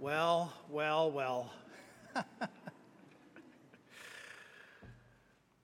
Well, 0.00 0.52
well, 0.70 1.10
well. 1.10 1.52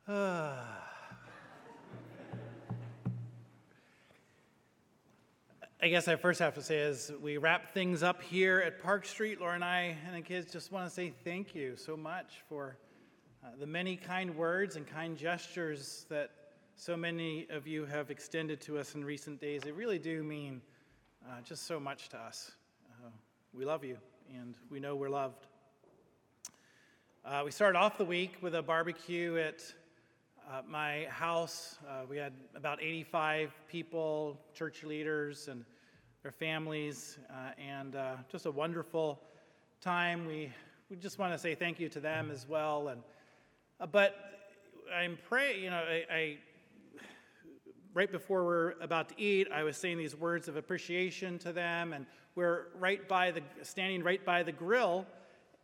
I 0.08 0.58
guess 5.82 6.08
I 6.08 6.16
first 6.16 6.40
have 6.40 6.54
to 6.54 6.62
say, 6.62 6.80
as 6.80 7.12
we 7.22 7.36
wrap 7.36 7.72
things 7.72 8.02
up 8.02 8.20
here 8.22 8.58
at 8.58 8.82
Park 8.82 9.06
Street, 9.06 9.38
Laura 9.40 9.54
and 9.54 9.62
I 9.62 9.96
and 10.04 10.16
the 10.16 10.20
kids 10.20 10.50
just 10.50 10.72
want 10.72 10.88
to 10.88 10.90
say 10.92 11.12
thank 11.22 11.54
you 11.54 11.76
so 11.76 11.96
much 11.96 12.42
for 12.48 12.76
uh, 13.44 13.50
the 13.60 13.68
many 13.68 13.94
kind 13.94 14.34
words 14.36 14.74
and 14.74 14.84
kind 14.84 15.16
gestures 15.16 16.06
that 16.08 16.32
so 16.74 16.96
many 16.96 17.46
of 17.50 17.68
you 17.68 17.86
have 17.86 18.10
extended 18.10 18.60
to 18.62 18.78
us 18.78 18.96
in 18.96 19.04
recent 19.04 19.40
days. 19.40 19.62
They 19.62 19.70
really 19.70 20.00
do 20.00 20.24
mean 20.24 20.60
uh, 21.24 21.40
just 21.44 21.68
so 21.68 21.78
much 21.78 22.08
to 22.08 22.18
us. 22.18 22.50
Uh, 22.90 23.10
we 23.52 23.64
love 23.64 23.84
you, 23.84 23.96
and 24.32 24.54
we 24.70 24.80
know 24.80 24.96
we're 24.96 25.08
loved. 25.08 25.46
Uh, 27.24 27.42
we 27.44 27.50
started 27.50 27.78
off 27.78 27.98
the 27.98 28.04
week 28.04 28.36
with 28.40 28.54
a 28.54 28.62
barbecue 28.62 29.36
at 29.38 29.62
uh, 30.50 30.62
my 30.68 31.06
house. 31.10 31.78
Uh, 31.88 32.02
we 32.08 32.16
had 32.16 32.32
about 32.54 32.82
85 32.82 33.52
people, 33.68 34.38
church 34.54 34.84
leaders, 34.84 35.48
and 35.48 35.64
their 36.22 36.32
families, 36.32 37.18
uh, 37.30 37.60
and 37.60 37.96
uh, 37.96 38.16
just 38.30 38.46
a 38.46 38.50
wonderful 38.50 39.20
time. 39.80 40.26
We, 40.26 40.52
we 40.90 40.96
just 40.96 41.18
want 41.18 41.32
to 41.32 41.38
say 41.38 41.54
thank 41.54 41.80
you 41.80 41.88
to 41.90 42.00
them 42.00 42.30
as 42.30 42.48
well. 42.48 42.88
And, 42.88 43.02
uh, 43.80 43.86
but 43.86 44.16
I'm 44.94 45.18
praying, 45.28 45.64
you 45.64 45.70
know, 45.70 45.76
I, 45.76 46.04
I, 46.10 46.38
right 47.94 48.10
before 48.10 48.44
we're 48.44 48.72
about 48.80 49.08
to 49.10 49.20
eat, 49.20 49.48
I 49.52 49.62
was 49.62 49.76
saying 49.76 49.98
these 49.98 50.16
words 50.16 50.48
of 50.48 50.56
appreciation 50.56 51.38
to 51.40 51.52
them, 51.52 51.92
and 51.92 52.06
we're 52.34 52.66
right 52.78 53.06
by 53.08 53.30
the, 53.30 53.42
standing 53.62 54.02
right 54.02 54.24
by 54.24 54.42
the 54.42 54.52
grill, 54.52 55.06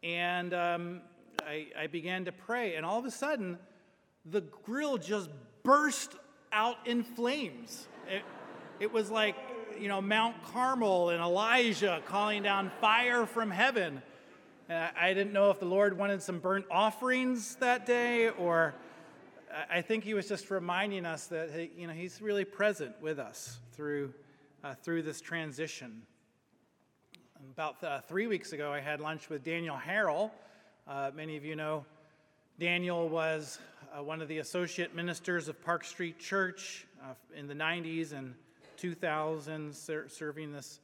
and 0.02 0.54
um, 0.54 1.00
I, 1.46 1.66
I 1.78 1.86
began 1.86 2.24
to 2.26 2.32
pray, 2.32 2.76
and 2.76 2.86
all 2.86 2.98
of 2.98 3.04
a 3.04 3.10
sudden, 3.10 3.58
the 4.24 4.42
grill 4.64 4.98
just 4.98 5.30
burst 5.62 6.14
out 6.52 6.76
in 6.86 7.02
flames. 7.02 7.86
It, 8.08 8.22
it 8.78 8.92
was 8.92 9.10
like 9.10 9.36
you 9.80 9.88
know, 9.88 10.02
Mount 10.02 10.42
Carmel 10.44 11.08
and 11.08 11.22
Elijah 11.22 12.02
calling 12.06 12.42
down 12.42 12.70
fire 12.80 13.24
from 13.24 13.50
heaven. 13.50 14.02
And 14.68 14.90
I 14.96 15.14
didn't 15.14 15.32
know 15.32 15.50
if 15.50 15.58
the 15.58 15.66
Lord 15.66 15.96
wanted 15.96 16.22
some 16.22 16.38
burnt 16.38 16.66
offerings 16.70 17.56
that 17.56 17.86
day, 17.86 18.28
or 18.28 18.74
I 19.70 19.80
think 19.80 20.04
He 20.04 20.14
was 20.14 20.28
just 20.28 20.50
reminding 20.50 21.06
us 21.06 21.26
that 21.28 21.70
you 21.76 21.86
know 21.86 21.92
He's 21.92 22.20
really 22.20 22.44
present 22.44 22.94
with 23.00 23.18
us 23.18 23.58
through 23.72 24.12
uh, 24.62 24.74
through 24.82 25.02
this 25.02 25.20
transition. 25.20 26.02
About 27.48 27.82
uh, 27.82 28.00
three 28.02 28.26
weeks 28.26 28.52
ago, 28.52 28.70
I 28.70 28.80
had 28.80 29.00
lunch 29.00 29.30
with 29.30 29.42
Daniel 29.42 29.74
Harrell. 29.74 30.30
Uh, 30.86 31.10
many 31.14 31.38
of 31.38 31.44
you 31.44 31.56
know 31.56 31.86
Daniel 32.58 33.08
was 33.08 33.58
uh, 33.96 34.02
one 34.02 34.20
of 34.20 34.28
the 34.28 34.38
associate 34.38 34.94
ministers 34.94 35.48
of 35.48 35.58
Park 35.64 35.84
Street 35.84 36.18
Church 36.18 36.86
uh, 37.02 37.14
in 37.34 37.46
the 37.46 37.54
90s 37.54 38.12
and 38.12 38.34
2000s, 38.78 39.74
ser- 39.74 40.08
serving 40.10 40.52
this 40.52 40.80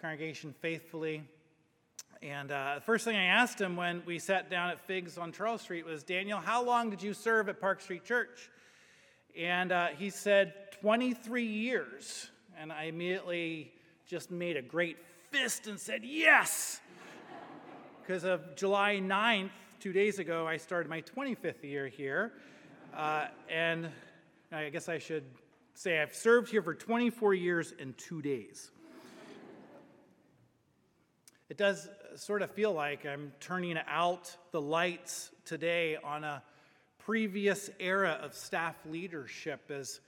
congregation 0.00 0.54
faithfully. 0.60 1.22
And 2.22 2.50
uh, 2.50 2.76
the 2.76 2.80
first 2.80 3.04
thing 3.04 3.16
I 3.16 3.26
asked 3.26 3.60
him 3.60 3.76
when 3.76 4.02
we 4.06 4.18
sat 4.18 4.48
down 4.48 4.70
at 4.70 4.80
Figs 4.86 5.18
on 5.18 5.32
Charles 5.32 5.60
Street 5.60 5.84
was, 5.84 6.02
Daniel, 6.02 6.38
how 6.38 6.64
long 6.64 6.88
did 6.88 7.02
you 7.02 7.12
serve 7.12 7.50
at 7.50 7.60
Park 7.60 7.82
Street 7.82 8.04
Church? 8.04 8.50
And 9.38 9.70
uh, 9.70 9.88
he 9.88 10.08
said, 10.08 10.54
23 10.80 11.44
years. 11.44 12.30
And 12.58 12.72
I 12.72 12.84
immediately 12.84 13.72
just 14.06 14.30
made 14.30 14.56
a 14.56 14.62
great 14.62 14.96
fist 15.30 15.66
and 15.66 15.78
said, 15.78 16.04
yes! 16.04 16.80
Because 18.02 18.24
of 18.24 18.56
July 18.56 19.00
9th, 19.00 19.50
two 19.78 19.92
days 19.92 20.18
ago, 20.18 20.46
I 20.46 20.56
started 20.56 20.88
my 20.88 21.02
25th 21.02 21.62
year 21.62 21.86
here. 21.86 22.32
Uh, 22.94 23.26
and 23.48 23.88
I 24.50 24.68
guess 24.70 24.88
I 24.88 24.98
should 24.98 25.24
say, 25.74 26.00
I've 26.00 26.14
served 26.14 26.50
here 26.50 26.62
for 26.62 26.74
24 26.74 27.34
years 27.34 27.72
and 27.78 27.96
two 27.96 28.20
days. 28.20 28.72
It 31.48 31.56
does 31.56 31.88
sort 32.16 32.42
of 32.42 32.50
feel 32.50 32.72
like 32.72 33.06
I'm 33.06 33.32
turning 33.40 33.78
out 33.88 34.36
the 34.50 34.60
lights 34.60 35.30
today 35.44 35.96
on 36.02 36.24
a 36.24 36.42
previous 36.98 37.70
era 37.78 38.18
of 38.22 38.34
staff 38.34 38.76
leadership, 38.86 39.70
as 39.70 40.00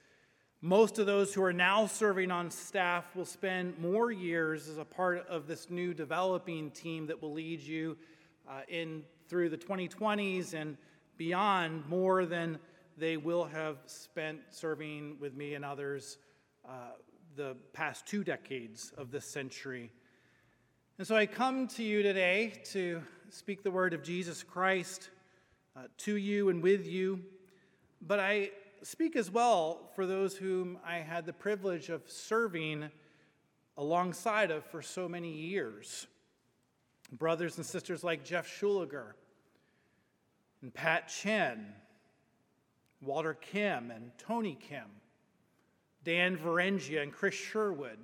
most 0.65 1.00
of 1.00 1.06
those 1.06 1.34
who 1.34 1.43
are 1.43 1.53
now 1.53 1.87
serving 1.87 2.31
on 2.31 2.49
staff 2.49 3.17
will 3.17 3.25
spend 3.25 3.77
more 3.81 4.12
years 4.12 4.69
as 4.69 4.78
a 4.78 4.84
part 4.84 5.27
of 5.27 5.49
this 5.49 5.69
new 5.69 5.93
developing 5.93 6.71
team 6.71 7.05
that 7.09 7.21
will 7.21 7.33
lead 7.33 7.61
you 7.61 7.97
uh, 8.49 8.61
in 8.69 9.03
through 9.28 9.49
the 9.49 9.59
2020s 9.59 10.55
and 10.55 10.77
beyond 11.17 11.84
more 11.89 12.25
than 12.25 12.61
they 12.97 13.17
will 13.17 13.43
have 13.45 13.78
spent 13.87 14.39
serving 14.51 15.17
with 15.19 15.34
me 15.34 15.55
and 15.55 15.65
others 15.65 16.19
uh, 16.65 16.93
the 17.34 17.56
past 17.72 18.06
two 18.06 18.22
decades 18.22 18.93
of 18.97 19.11
this 19.11 19.25
century. 19.25 19.91
And 20.97 21.05
so 21.05 21.17
I 21.17 21.27
come 21.27 21.67
to 21.69 21.83
you 21.83 22.05
today 22.05 22.53
to 22.67 23.03
speak 23.31 23.65
the 23.65 23.72
word 23.72 23.95
of 23.95 24.05
Jesus 24.05 24.45
Christ 24.45 25.11
uh, 25.75 25.89
to 25.99 26.15
you 26.15 26.51
and 26.51 26.62
with 26.62 26.87
you, 26.87 27.19
but 28.01 28.21
I 28.21 28.51
speak 28.82 29.16
as 29.16 29.31
well 29.31 29.91
for 29.94 30.06
those 30.06 30.37
whom 30.37 30.78
I 30.84 30.97
had 30.97 31.26
the 31.26 31.32
privilege 31.32 31.88
of 31.88 32.03
serving 32.10 32.91
alongside 33.76 34.50
of 34.50 34.65
for 34.65 34.82
so 34.82 35.09
many 35.09 35.32
years. 35.32 36.06
Brothers 37.12 37.56
and 37.56 37.66
sisters 37.66 38.03
like 38.03 38.25
Jeff 38.25 38.48
Schuliger 38.48 39.12
and 40.62 40.72
Pat 40.72 41.09
Chen 41.09 41.75
Walter 43.03 43.34
Kim 43.34 43.91
and 43.91 44.12
Tony 44.16 44.56
Kim, 44.69 44.87
Dan 46.04 46.37
Varengia 46.37 47.03
and 47.03 47.12
Chris 47.12 47.34
Sherwood, 47.34 47.98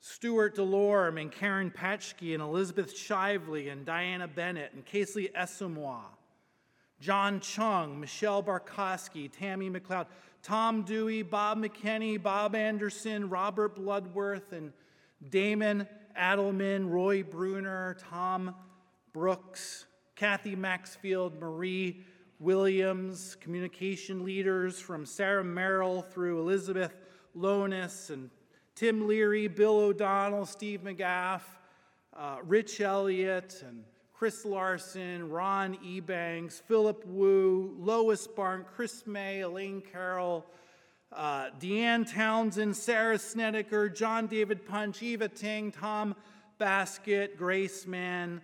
Stuart 0.00 0.56
Delorme 0.56 1.20
and 1.20 1.32
Karen 1.32 1.70
Patchke 1.70 2.34
and 2.34 2.42
Elizabeth 2.42 2.94
Shively 2.94 3.70
and 3.70 3.84
Diana 3.84 4.28
Bennett 4.28 4.72
and 4.74 4.84
Casey 4.84 5.30
Esamoah, 5.36 6.04
John 7.00 7.40
Chung, 7.40 7.98
Michelle 7.98 8.42
Barkowski, 8.42 9.30
Tammy 9.32 9.70
McLeod, 9.70 10.06
Tom 10.42 10.82
Dewey, 10.82 11.22
Bob 11.22 11.58
McKinney, 11.58 12.22
Bob 12.22 12.54
Anderson, 12.54 13.28
Robert 13.28 13.74
Bloodworth, 13.74 14.52
and 14.52 14.72
Damon 15.28 15.88
Adelman, 16.18 16.90
Roy 16.90 17.22
Bruner, 17.22 17.96
Tom 18.10 18.54
Brooks, 19.12 19.86
Kathy 20.14 20.54
Maxfield, 20.54 21.40
Marie 21.40 22.04
Williams, 22.38 23.36
communication 23.40 24.24
leaders 24.24 24.78
from 24.78 25.04
Sarah 25.04 25.44
Merrill 25.44 26.02
through 26.02 26.40
Elizabeth 26.40 26.94
Lonis 27.36 28.10
and 28.10 28.30
Tim 28.74 29.06
Leary, 29.06 29.46
Bill 29.48 29.78
O'Donnell, 29.78 30.46
Steve 30.46 30.80
McGaff, 30.82 31.42
uh, 32.14 32.38
Rich 32.42 32.80
Elliott, 32.80 33.62
and 33.66 33.84
Chris 34.20 34.44
Larson, 34.44 35.30
Ron 35.30 35.78
Ebanks, 35.82 36.60
Philip 36.60 37.06
Wu, 37.06 37.74
Lois 37.78 38.26
Barn, 38.26 38.66
Chris 38.74 39.06
May, 39.06 39.40
Elaine 39.40 39.80
Carroll, 39.80 40.44
uh, 41.10 41.46
Deanne 41.58 42.06
Townsend, 42.06 42.76
Sarah 42.76 43.18
Snedeker, 43.18 43.88
John 43.88 44.26
David 44.26 44.66
Punch, 44.66 45.02
Eva 45.02 45.26
Ting, 45.26 45.72
Tom 45.72 46.14
Basket, 46.58 47.38
Grace 47.38 47.86
Mann, 47.86 48.42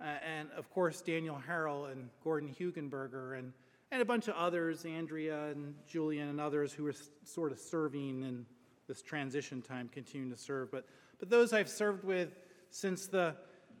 uh, 0.00 0.04
and 0.04 0.50
of 0.56 0.70
course 0.70 1.00
Daniel 1.00 1.42
Harrell 1.48 1.90
and 1.90 2.10
Gordon 2.22 2.54
Hugenberger 2.56 3.40
and, 3.40 3.52
and 3.90 4.00
a 4.00 4.04
bunch 4.04 4.28
of 4.28 4.36
others, 4.36 4.84
Andrea 4.84 5.46
and 5.46 5.74
Julian 5.88 6.28
and 6.28 6.40
others 6.40 6.72
who 6.72 6.86
are 6.86 6.94
sort 7.24 7.50
of 7.50 7.58
serving 7.58 8.22
in 8.22 8.46
this 8.86 9.02
transition 9.02 9.62
time, 9.62 9.90
continuing 9.92 10.30
to 10.30 10.38
serve. 10.38 10.70
But, 10.70 10.86
but 11.18 11.28
those 11.28 11.52
I've 11.52 11.68
served 11.68 12.04
with 12.04 12.36
since 12.70 13.08
the 13.08 13.34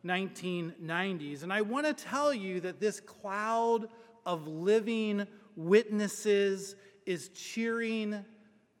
1990s. 0.04 1.42
And 1.42 1.52
I 1.52 1.62
want 1.62 1.86
to 1.86 1.94
tell 1.94 2.32
you 2.32 2.60
that 2.60 2.80
this 2.80 3.00
cloud 3.00 3.88
of 4.24 4.46
living 4.46 5.26
witnesses 5.56 6.76
is 7.06 7.30
cheering 7.30 8.24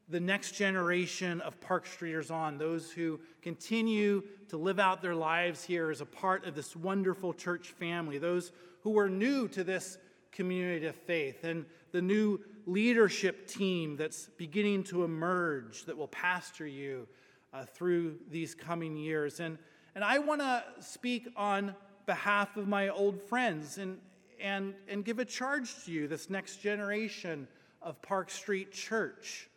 the 0.08 0.20
next 0.20 0.52
generation 0.52 1.40
of 1.42 1.60
Park 1.60 1.86
Streeters 1.86 2.30
on, 2.30 2.56
those 2.56 2.90
who 2.90 3.20
continue 3.42 4.22
to 4.48 4.56
live 4.56 4.78
out 4.78 5.02
their 5.02 5.14
lives 5.14 5.64
here 5.64 5.90
as 5.90 6.00
a 6.00 6.06
part 6.06 6.46
of 6.46 6.54
this 6.54 6.74
wonderful 6.74 7.34
church 7.34 7.68
family, 7.68 8.16
those 8.18 8.52
who 8.82 8.98
are 8.98 9.08
new 9.08 9.48
to 9.48 9.62
this 9.64 9.98
community 10.32 10.86
of 10.86 10.94
faith, 10.94 11.44
and 11.44 11.66
the 11.92 12.00
new 12.00 12.40
leadership 12.66 13.46
team 13.46 13.96
that's 13.96 14.28
beginning 14.38 14.84
to 14.84 15.04
emerge 15.04 15.84
that 15.84 15.96
will 15.96 16.08
pastor 16.08 16.66
you 16.66 17.06
uh, 17.52 17.64
through 17.64 18.16
these 18.30 18.54
coming 18.54 18.96
years. 18.96 19.40
And, 19.40 19.58
and 19.98 20.04
I 20.04 20.20
want 20.20 20.40
to 20.40 20.62
speak 20.78 21.26
on 21.36 21.74
behalf 22.06 22.56
of 22.56 22.68
my 22.68 22.88
old 22.88 23.20
friends 23.20 23.78
and, 23.78 23.98
and, 24.40 24.74
and 24.86 25.04
give 25.04 25.18
a 25.18 25.24
charge 25.24 25.74
to 25.86 25.90
you, 25.90 26.06
this 26.06 26.30
next 26.30 26.62
generation 26.62 27.48
of 27.82 28.00
Park 28.00 28.30
Street 28.30 28.70
Church. 28.70 29.50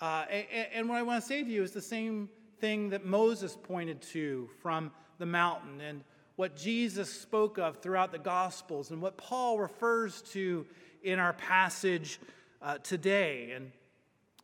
Uh, 0.00 0.24
and, 0.28 0.66
and, 0.74 0.88
what 0.88 0.98
I 0.98 1.02
want 1.04 1.22
to 1.22 1.28
say 1.28 1.44
to 1.44 1.48
you 1.48 1.62
is 1.62 1.70
the 1.70 1.80
same 1.80 2.28
thing 2.58 2.90
that 2.90 3.06
Moses 3.06 3.56
pointed 3.62 4.02
to 4.10 4.50
from 4.60 4.90
the 5.18 5.26
mountain 5.26 5.82
and 5.82 6.02
what 6.34 6.56
Jesus 6.56 7.08
spoke 7.08 7.58
of 7.58 7.76
throughout 7.76 8.10
the 8.10 8.18
Gospels 8.18 8.90
and 8.90 9.00
what 9.00 9.16
Paul 9.16 9.60
refers 9.60 10.20
to 10.32 10.66
in 11.04 11.20
our 11.20 11.34
passage 11.34 12.18
uh, 12.60 12.78
today. 12.78 13.52
And 13.54 13.70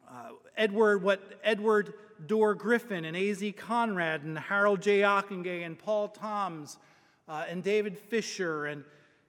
uh, 0.09 0.31
Edward, 0.57 1.03
what 1.03 1.41
Edward 1.43 1.95
Dorr 2.27 2.55
Griffin 2.55 3.05
and 3.05 3.17
A.Z. 3.17 3.53
Conrad 3.53 4.23
and 4.23 4.39
Harold 4.39 4.83
J. 4.83 5.01
Ockenga 5.01 5.65
and 5.65 5.79
Paul 5.79 6.09
Toms 6.09 6.79
uh, 7.29 7.45
and 7.49 7.63
David 7.63 7.99
Fisher 7.99 8.67
and, 8.67 8.85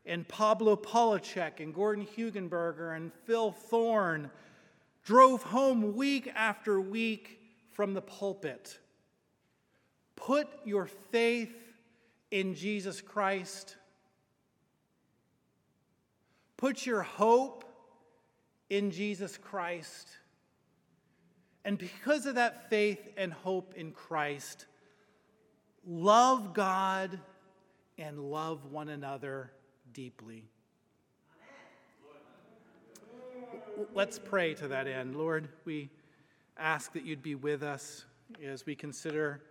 and 0.05 0.27
Pablo 0.27 0.75
Polachek 0.75 1.59
and 1.59 1.73
Gordon 1.73 2.05
Hugenberger 2.05 2.95
and 2.95 3.11
Phil 3.25 3.51
Thorne 3.51 4.29
drove 5.03 5.43
home 5.43 5.95
week 5.95 6.31
after 6.35 6.79
week 6.79 7.39
from 7.71 7.93
the 7.93 8.01
pulpit. 8.01 8.79
Put 10.15 10.47
your 10.63 10.85
faith 10.85 11.55
in 12.31 12.55
Jesus 12.55 13.01
Christ. 13.01 13.75
Put 16.57 16.85
your 16.85 17.03
hope 17.03 17.65
in 18.69 18.91
Jesus 18.91 19.37
Christ. 19.37 20.09
And 21.65 21.79
because 21.79 22.27
of 22.27 22.35
that 22.35 22.69
faith 22.69 22.99
and 23.17 23.33
hope 23.33 23.73
in 23.75 23.91
Christ, 23.91 24.67
love 25.83 26.53
God 26.53 27.19
and 27.97 28.19
love 28.19 28.71
one 28.71 28.89
another 28.89 29.51
deeply. 29.91 30.43
Let's 33.95 34.19
pray 34.19 34.53
to 34.53 34.67
that 34.67 34.87
end. 34.87 35.15
Lord, 35.15 35.49
we 35.65 35.89
ask 36.55 36.93
that 36.93 37.03
you'd 37.03 37.23
be 37.23 37.33
with 37.33 37.63
us 37.63 38.05
as 38.43 38.67
we 38.67 38.75
consider 38.75 39.41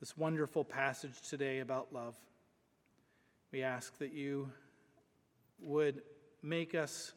this 0.00 0.18
wonderful 0.18 0.64
passage 0.64 1.20
today 1.28 1.60
about 1.60 1.94
love. 1.94 2.14
We 3.52 3.62
ask 3.62 3.96
that 3.98 4.12
you 4.12 4.50
would 5.60 6.02
make 6.42 6.74
us 6.74 7.14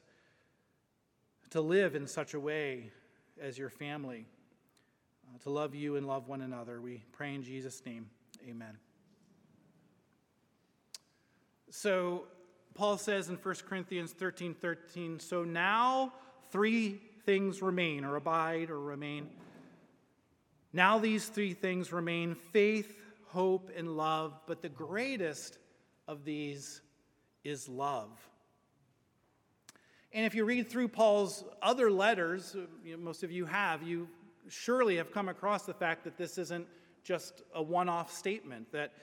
to 1.49 1.59
live 1.59 1.95
in 1.95 2.07
such 2.07 2.33
a 2.33 2.39
way 2.39 2.91
as 3.41 3.57
your 3.57 3.69
family, 3.69 4.25
uh, 5.27 5.37
to 5.43 5.49
love 5.49 5.75
you 5.75 5.95
and 5.95 6.07
love 6.07 6.27
one 6.27 6.41
another. 6.41 6.81
We 6.81 7.03
pray 7.11 7.33
in 7.35 7.43
Jesus' 7.43 7.81
name. 7.85 8.09
Amen. 8.47 8.77
So, 11.69 12.23
Paul 12.73 12.97
says 12.97 13.29
in 13.29 13.35
1 13.35 13.55
Corinthians 13.67 14.11
13 14.11 14.53
13, 14.53 15.19
so 15.19 15.43
now 15.43 16.13
three 16.51 17.01
things 17.25 17.61
remain, 17.61 18.05
or 18.05 18.15
abide, 18.15 18.69
or 18.69 18.79
remain. 18.79 19.29
Now 20.73 20.99
these 20.99 21.25
three 21.27 21.53
things 21.53 21.91
remain 21.91 22.35
faith, 22.35 23.01
hope, 23.25 23.71
and 23.75 23.97
love, 23.97 24.39
but 24.45 24.61
the 24.61 24.69
greatest 24.69 25.57
of 26.07 26.23
these 26.23 26.81
is 27.43 27.67
love. 27.67 28.11
And 30.13 30.25
if 30.25 30.33
you 30.33 30.45
read 30.45 30.69
through 30.69 30.87
Paul's 30.87 31.43
other 31.61 31.91
letters, 31.91 32.55
uh, 32.55 32.97
most 32.97 33.23
of 33.23 33.31
you 33.31 33.45
have, 33.45 33.83
you 33.83 34.07
surely 34.47 34.97
have 34.97 35.11
come 35.11 35.27
across 35.27 35.63
the 35.65 35.73
fact 35.73 36.03
that 36.05 36.17
this 36.17 36.37
isn't 36.37 36.67
just 37.03 37.43
a 37.53 37.61
one 37.61 37.89
off 37.89 38.11
statement, 38.13 38.71
that 38.71 38.93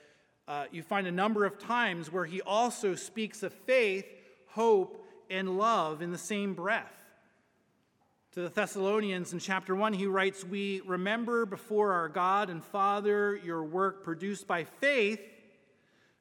uh, 0.47 0.65
you 0.71 0.83
find 0.83 1.07
a 1.07 1.11
number 1.11 1.45
of 1.45 1.57
times 1.57 2.11
where 2.11 2.25
he 2.25 2.41
also 2.41 2.95
speaks 2.95 3.43
of 3.43 3.53
faith, 3.53 4.05
hope, 4.47 5.03
and 5.29 5.57
love 5.57 6.01
in 6.01 6.11
the 6.11 6.17
same 6.17 6.53
breath. 6.53 6.91
To 8.33 8.41
the 8.41 8.49
Thessalonians 8.49 9.31
in 9.31 9.39
chapter 9.39 9.75
1, 9.75 9.93
he 9.93 10.07
writes, 10.07 10.43
We 10.43 10.81
remember 10.85 11.45
before 11.45 11.93
our 11.93 12.09
God 12.09 12.49
and 12.49 12.63
Father 12.63 13.37
your 13.37 13.63
work 13.63 14.03
produced 14.03 14.45
by 14.45 14.65
faith, 14.65 15.21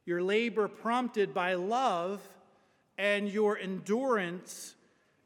your 0.06 0.22
labor 0.22 0.68
prompted 0.68 1.34
by 1.34 1.54
love, 1.54 2.20
and 2.98 3.28
your 3.28 3.58
endurance 3.58 4.74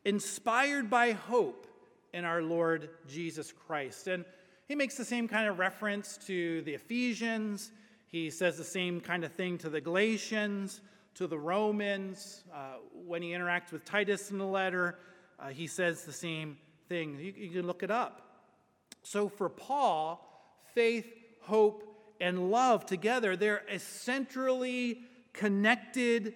inspired 0.05 0.89
by 0.89 1.13
hope 1.13 1.67
in 2.13 2.25
our 2.25 2.43
Lord 2.43 2.91
Jesus 3.09 3.53
Christ. 3.53 4.07
And 4.09 4.25
he 4.67 4.75
makes 4.75 4.97
the 4.97 5.05
same 5.05 5.29
kind 5.29 5.49
of 5.49 5.59
reference 5.59 6.19
to 6.27 6.63
the 6.63 6.75
Ephesians. 6.75 7.71
He 8.07 8.31
says 8.31 8.57
the 8.57 8.65
same 8.65 9.01
kind 9.01 9.25
of 9.25 9.33
thing 9.33 9.59
to 9.59 9.69
the 9.69 9.81
Galatians, 9.81 10.81
to 11.15 11.27
the 11.27 11.39
Romans. 11.39 12.45
Uh, 12.55 12.77
when 13.07 13.23
he 13.23 13.31
interacts 13.31 13.73
with 13.73 13.85
Titus 13.85 14.31
in 14.31 14.39
the 14.39 14.47
letter, 14.47 14.99
uh, 15.39 15.49
he 15.49 15.67
says 15.67 16.05
the 16.05 16.13
same 16.13 16.57
thing. 16.89 17.19
You, 17.19 17.35
you 17.37 17.51
can 17.51 17.67
look 17.67 17.83
it 17.83 17.91
up. 17.91 18.23
So 19.03 19.29
for 19.29 19.49
Paul, 19.49 20.25
faith, 20.75 21.07
hope, 21.41 21.85
and 22.21 22.51
love 22.51 22.85
together, 22.85 23.37
they're 23.37 23.63
a 23.69 23.79
centrally 23.79 25.01
connected 25.33 26.35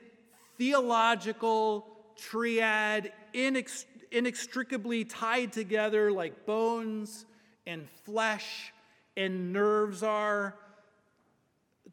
theological 0.63 1.85
triad, 2.15 3.13
inex- 3.35 3.85
inextricably 4.13 5.05
tied 5.05 5.53
together 5.53 6.13
like 6.13 6.47
bones 6.47 7.27
and 7.67 7.91
flesh 8.05 8.73
and 9.17 9.53
nerves 9.53 10.05
are 10.05 10.55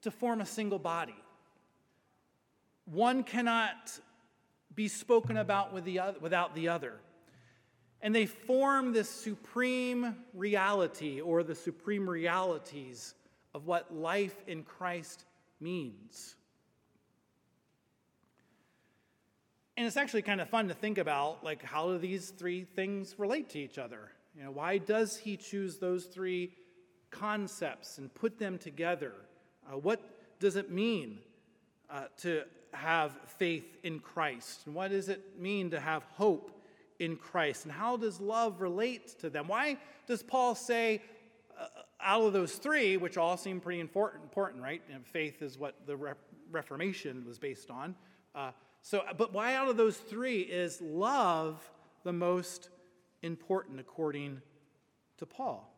to 0.04 0.12
form 0.12 0.39
a 0.39 0.45
single 0.45 0.77
body. 0.77 1.16
One 2.86 3.24
cannot 3.24 4.00
be 4.75 4.88
spoken 4.88 5.38
about 5.38 5.74
with 5.74 5.83
the 5.83 5.98
other, 5.98 6.19
without 6.19 6.54
the 6.54 6.68
other. 6.69 6.94
And 8.01 8.13
they 8.13 8.27
form 8.27 8.94
this 8.94 9.10
supreme 9.10 10.16
reality 10.36 11.21
or 11.21 11.42
the 11.42 11.56
supreme 11.56 12.07
realities 12.07 13.16
of 13.56 13.66
what 13.66 13.92
life 13.92 14.44
in 14.45 14.62
Christ 14.62 15.25
means. 15.60 16.36
And 19.79 19.87
it's 19.87 19.95
actually 19.95 20.23
kind 20.23 20.41
of 20.41 20.49
fun 20.49 20.67
to 20.67 20.73
think 20.73 20.97
about 20.97 21.41
like 21.41 21.63
how 21.63 21.87
do 21.87 21.97
these 21.97 22.31
three 22.31 22.65
things 22.65 23.15
relate 23.17 23.49
to 23.51 23.59
each 23.59 23.77
other? 23.77 24.11
You 24.35 24.43
know, 24.43 24.51
why 24.51 24.77
does 24.77 25.15
he 25.15 25.37
choose 25.37 25.77
those 25.77 26.03
three 26.03 26.51
concepts 27.11 27.97
and 27.97 28.13
put 28.13 28.37
them 28.37 28.57
together? 28.57 29.13
Uh, 29.65 29.77
what 29.77 30.01
does 30.37 30.57
it 30.57 30.69
mean 30.69 31.19
uh, 31.89 32.07
to 32.17 32.43
have 32.73 33.13
faith 33.37 33.77
in 33.83 33.99
Christ? 33.99 34.63
And 34.65 34.75
what 34.75 34.91
does 34.91 35.07
it 35.07 35.39
mean 35.39 35.71
to 35.71 35.79
have 35.79 36.03
hope 36.17 36.61
in 36.99 37.15
Christ? 37.15 37.63
And 37.63 37.71
how 37.71 37.95
does 37.95 38.19
love 38.19 38.59
relate 38.59 39.17
to 39.19 39.29
them? 39.29 39.47
Why 39.47 39.77
does 40.07 40.21
Paul 40.21 40.55
say, 40.55 41.01
uh, 41.57 41.67
out 42.01 42.23
of 42.23 42.33
those 42.33 42.55
three, 42.55 42.97
which 42.97 43.17
all 43.17 43.37
seem 43.37 43.61
pretty 43.61 43.79
important, 43.79 44.23
important 44.23 44.61
right? 44.61 44.81
Faith 45.05 45.41
is 45.41 45.57
what 45.57 45.75
the 45.87 45.95
Re- 45.95 46.11
Reformation 46.51 47.23
was 47.25 47.39
based 47.39 47.71
on. 47.71 47.95
Uh, 48.35 48.51
so, 48.81 49.04
but 49.18 49.33
why 49.33 49.56
out 49.56 49.68
of 49.69 49.78
those 49.78 49.98
three 49.98 50.40
is 50.40 50.81
love 50.81 51.69
the 52.04 52.14
most 52.14 52.69
important 53.21 53.80
according 53.80 54.42
to 55.18 55.26
Paul? 55.26 55.69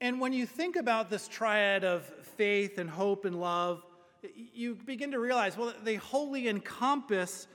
And 0.00 0.20
when 0.20 0.32
you 0.32 0.46
think 0.46 0.76
about 0.76 1.10
this 1.10 1.26
triad 1.26 1.84
of 1.84 2.04
faith 2.36 2.78
and 2.78 2.88
hope 2.88 3.24
and 3.24 3.40
love, 3.40 3.84
you 4.54 4.76
begin 4.76 5.10
to 5.10 5.18
realize, 5.18 5.56
well, 5.56 5.74
they 5.82 5.96
wholly 5.96 6.48
encompass 6.48 7.48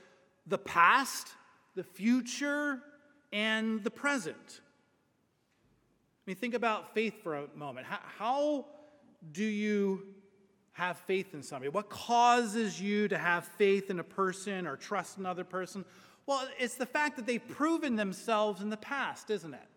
the 0.46 0.58
past, 0.58 1.28
the 1.74 1.84
future, 1.84 2.80
and 3.32 3.82
the 3.82 3.90
present. 3.90 4.60
I 6.26 6.30
mean, 6.30 6.36
think 6.36 6.54
about 6.54 6.94
faith 6.94 7.22
for 7.22 7.36
a 7.36 7.46
moment. 7.54 7.86
How, 7.86 7.98
how 8.18 8.66
do 9.32 9.44
you 9.44 10.13
have 10.74 10.98
faith 10.98 11.34
in 11.34 11.42
somebody? 11.42 11.70
What 11.70 11.88
causes 11.88 12.80
you 12.80 13.08
to 13.08 13.18
have 13.18 13.44
faith 13.44 13.90
in 13.90 13.98
a 13.98 14.04
person 14.04 14.66
or 14.66 14.76
trust 14.76 15.18
another 15.18 15.44
person? 15.44 15.84
Well, 16.26 16.46
it's 16.58 16.74
the 16.74 16.86
fact 16.86 17.16
that 17.16 17.26
they've 17.26 17.46
proven 17.46 17.96
themselves 17.96 18.60
in 18.60 18.70
the 18.70 18.76
past, 18.76 19.30
isn't 19.30 19.54
it? 19.54 19.68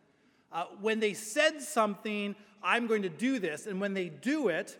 Uh, 0.51 0.65
when 0.81 0.99
they 0.99 1.13
said 1.13 1.61
something, 1.61 2.35
I'm 2.63 2.87
going 2.87 3.03
to 3.03 3.09
do 3.09 3.37
this, 3.39 3.67
and 3.67 3.79
when 3.79 3.93
they 3.93 4.09
do 4.09 4.47
it, 4.47 4.77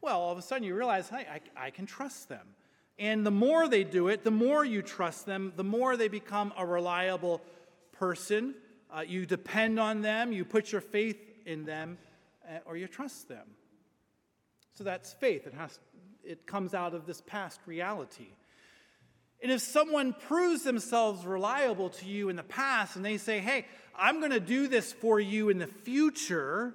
well, 0.00 0.20
all 0.20 0.32
of 0.32 0.38
a 0.38 0.42
sudden 0.42 0.64
you 0.64 0.74
realize, 0.74 1.08
hey, 1.08 1.26
I, 1.30 1.66
I 1.66 1.70
can 1.70 1.86
trust 1.86 2.28
them. 2.28 2.46
And 2.98 3.24
the 3.24 3.30
more 3.30 3.68
they 3.68 3.84
do 3.84 4.08
it, 4.08 4.24
the 4.24 4.30
more 4.30 4.64
you 4.64 4.82
trust 4.82 5.24
them, 5.26 5.52
the 5.56 5.64
more 5.64 5.96
they 5.96 6.08
become 6.08 6.52
a 6.56 6.66
reliable 6.66 7.40
person. 7.92 8.54
Uh, 8.92 9.02
you 9.02 9.24
depend 9.24 9.78
on 9.78 10.02
them, 10.02 10.32
you 10.32 10.44
put 10.44 10.72
your 10.72 10.80
faith 10.80 11.18
in 11.46 11.64
them, 11.64 11.96
uh, 12.48 12.58
or 12.64 12.76
you 12.76 12.88
trust 12.88 13.28
them. 13.28 13.46
So 14.80 14.84
that's 14.84 15.12
faith. 15.12 15.46
It, 15.46 15.52
has, 15.52 15.78
it 16.24 16.46
comes 16.46 16.72
out 16.72 16.94
of 16.94 17.04
this 17.04 17.20
past 17.20 17.60
reality. 17.66 18.28
And 19.42 19.52
if 19.52 19.60
someone 19.60 20.14
proves 20.14 20.62
themselves 20.62 21.26
reliable 21.26 21.90
to 21.90 22.06
you 22.06 22.30
in 22.30 22.36
the 22.36 22.42
past 22.42 22.96
and 22.96 23.04
they 23.04 23.18
say, 23.18 23.40
hey, 23.40 23.66
I'm 23.94 24.20
going 24.20 24.30
to 24.30 24.40
do 24.40 24.68
this 24.68 24.90
for 24.90 25.20
you 25.20 25.50
in 25.50 25.58
the 25.58 25.66
future, 25.66 26.72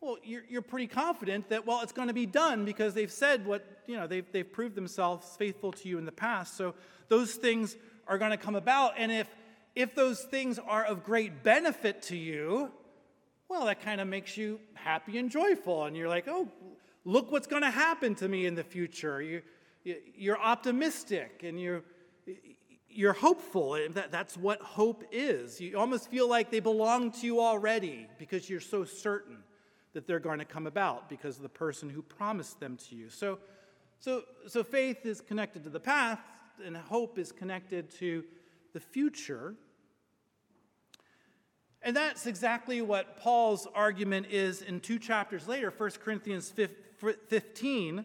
well, 0.00 0.16
you're, 0.24 0.42
you're 0.48 0.62
pretty 0.62 0.88
confident 0.88 1.50
that, 1.50 1.64
well, 1.64 1.82
it's 1.82 1.92
going 1.92 2.08
to 2.08 2.14
be 2.14 2.26
done 2.26 2.64
because 2.64 2.92
they've 2.92 3.12
said 3.12 3.46
what, 3.46 3.64
you 3.86 3.96
know, 3.96 4.08
they've, 4.08 4.26
they've 4.32 4.52
proved 4.52 4.74
themselves 4.74 5.28
faithful 5.38 5.70
to 5.70 5.88
you 5.88 5.96
in 5.96 6.06
the 6.06 6.10
past. 6.10 6.56
So 6.56 6.74
those 7.06 7.34
things 7.34 7.76
are 8.08 8.18
going 8.18 8.32
to 8.32 8.36
come 8.36 8.56
about. 8.56 8.94
And 8.98 9.12
if, 9.12 9.28
if 9.76 9.94
those 9.94 10.22
things 10.22 10.58
are 10.58 10.82
of 10.82 11.04
great 11.04 11.44
benefit 11.44 12.02
to 12.02 12.16
you, 12.16 12.72
well, 13.48 13.66
that 13.66 13.80
kind 13.80 14.00
of 14.00 14.08
makes 14.08 14.36
you 14.36 14.60
happy 14.74 15.18
and 15.18 15.30
joyful. 15.30 15.84
And 15.84 15.96
you're 15.96 16.08
like, 16.08 16.26
oh, 16.28 16.48
look 17.04 17.30
what's 17.30 17.46
going 17.46 17.62
to 17.62 17.70
happen 17.70 18.14
to 18.16 18.28
me 18.28 18.46
in 18.46 18.54
the 18.54 18.64
future. 18.64 19.22
You, 19.22 19.42
you're 20.16 20.38
optimistic 20.38 21.42
and 21.44 21.60
you're, 21.60 21.82
you're 22.88 23.12
hopeful. 23.12 23.78
That, 23.90 24.10
that's 24.10 24.36
what 24.36 24.60
hope 24.60 25.04
is. 25.12 25.60
You 25.60 25.78
almost 25.78 26.10
feel 26.10 26.28
like 26.28 26.50
they 26.50 26.60
belong 26.60 27.12
to 27.12 27.26
you 27.26 27.40
already 27.40 28.08
because 28.18 28.50
you're 28.50 28.60
so 28.60 28.84
certain 28.84 29.38
that 29.92 30.06
they're 30.06 30.20
going 30.20 30.40
to 30.40 30.44
come 30.44 30.66
about 30.66 31.08
because 31.08 31.36
of 31.36 31.42
the 31.42 31.48
person 31.48 31.88
who 31.88 32.02
promised 32.02 32.60
them 32.60 32.76
to 32.88 32.96
you. 32.96 33.08
So, 33.08 33.38
so, 33.98 34.24
so 34.46 34.62
faith 34.62 35.06
is 35.06 35.20
connected 35.20 35.64
to 35.64 35.70
the 35.70 35.80
past, 35.80 36.20
and 36.64 36.76
hope 36.76 37.18
is 37.18 37.32
connected 37.32 37.90
to 37.98 38.24
the 38.72 38.80
future. 38.80 39.54
And 41.86 41.94
that's 41.96 42.26
exactly 42.26 42.82
what 42.82 43.16
Paul's 43.20 43.68
argument 43.72 44.26
is 44.28 44.60
in 44.60 44.80
two 44.80 44.98
chapters 44.98 45.46
later, 45.46 45.72
1 45.74 45.90
Corinthians 46.04 46.50
15, 46.50 48.04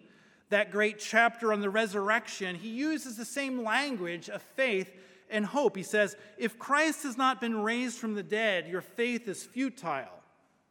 that 0.50 0.72
great 0.72 1.00
chapter 1.00 1.52
on 1.52 1.62
the 1.62 1.70
resurrection. 1.72 2.56
He 2.56 2.70
uses 2.70 3.18
the 3.18 3.26
same 3.26 3.64
language 3.64 4.30
of 4.30 4.44
faith 4.56 4.92
and 5.32 5.44
hope. 5.44 5.76
He 5.76 5.82
says, 5.82 6.16
If 6.38 6.60
Christ 6.60 7.02
has 7.02 7.18
not 7.18 7.42
been 7.42 7.64
raised 7.64 7.98
from 7.98 8.14
the 8.14 8.22
dead, 8.22 8.68
your 8.68 8.82
faith 8.82 9.28
is 9.28 9.44
futile. 9.44 10.20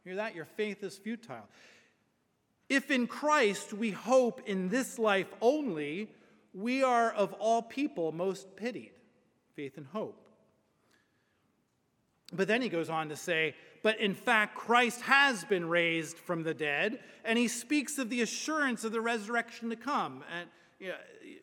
Hear 0.04 0.14
that? 0.14 0.36
Your 0.36 0.44
faith 0.44 0.84
is 0.84 0.96
futile. 0.96 1.48
If 2.68 2.92
in 2.92 3.08
Christ 3.08 3.72
we 3.72 3.90
hope 3.90 4.40
in 4.46 4.68
this 4.68 5.00
life 5.00 5.34
only, 5.40 6.12
we 6.54 6.84
are 6.84 7.10
of 7.10 7.32
all 7.40 7.60
people 7.60 8.12
most 8.12 8.54
pitied. 8.54 8.92
Faith 9.56 9.78
and 9.78 9.86
hope. 9.88 10.29
But 12.32 12.48
then 12.48 12.62
he 12.62 12.68
goes 12.68 12.88
on 12.88 13.08
to 13.08 13.16
say, 13.16 13.54
but 13.82 13.98
in 13.98 14.14
fact, 14.14 14.54
Christ 14.54 15.00
has 15.02 15.44
been 15.44 15.68
raised 15.68 16.18
from 16.18 16.42
the 16.42 16.54
dead, 16.54 17.00
and 17.24 17.38
he 17.38 17.48
speaks 17.48 17.98
of 17.98 18.10
the 18.10 18.20
assurance 18.20 18.84
of 18.84 18.92
the 18.92 19.00
resurrection 19.00 19.70
to 19.70 19.76
come 19.76 20.22
and, 20.36 20.48
you 20.78 20.88
know, 20.88 20.94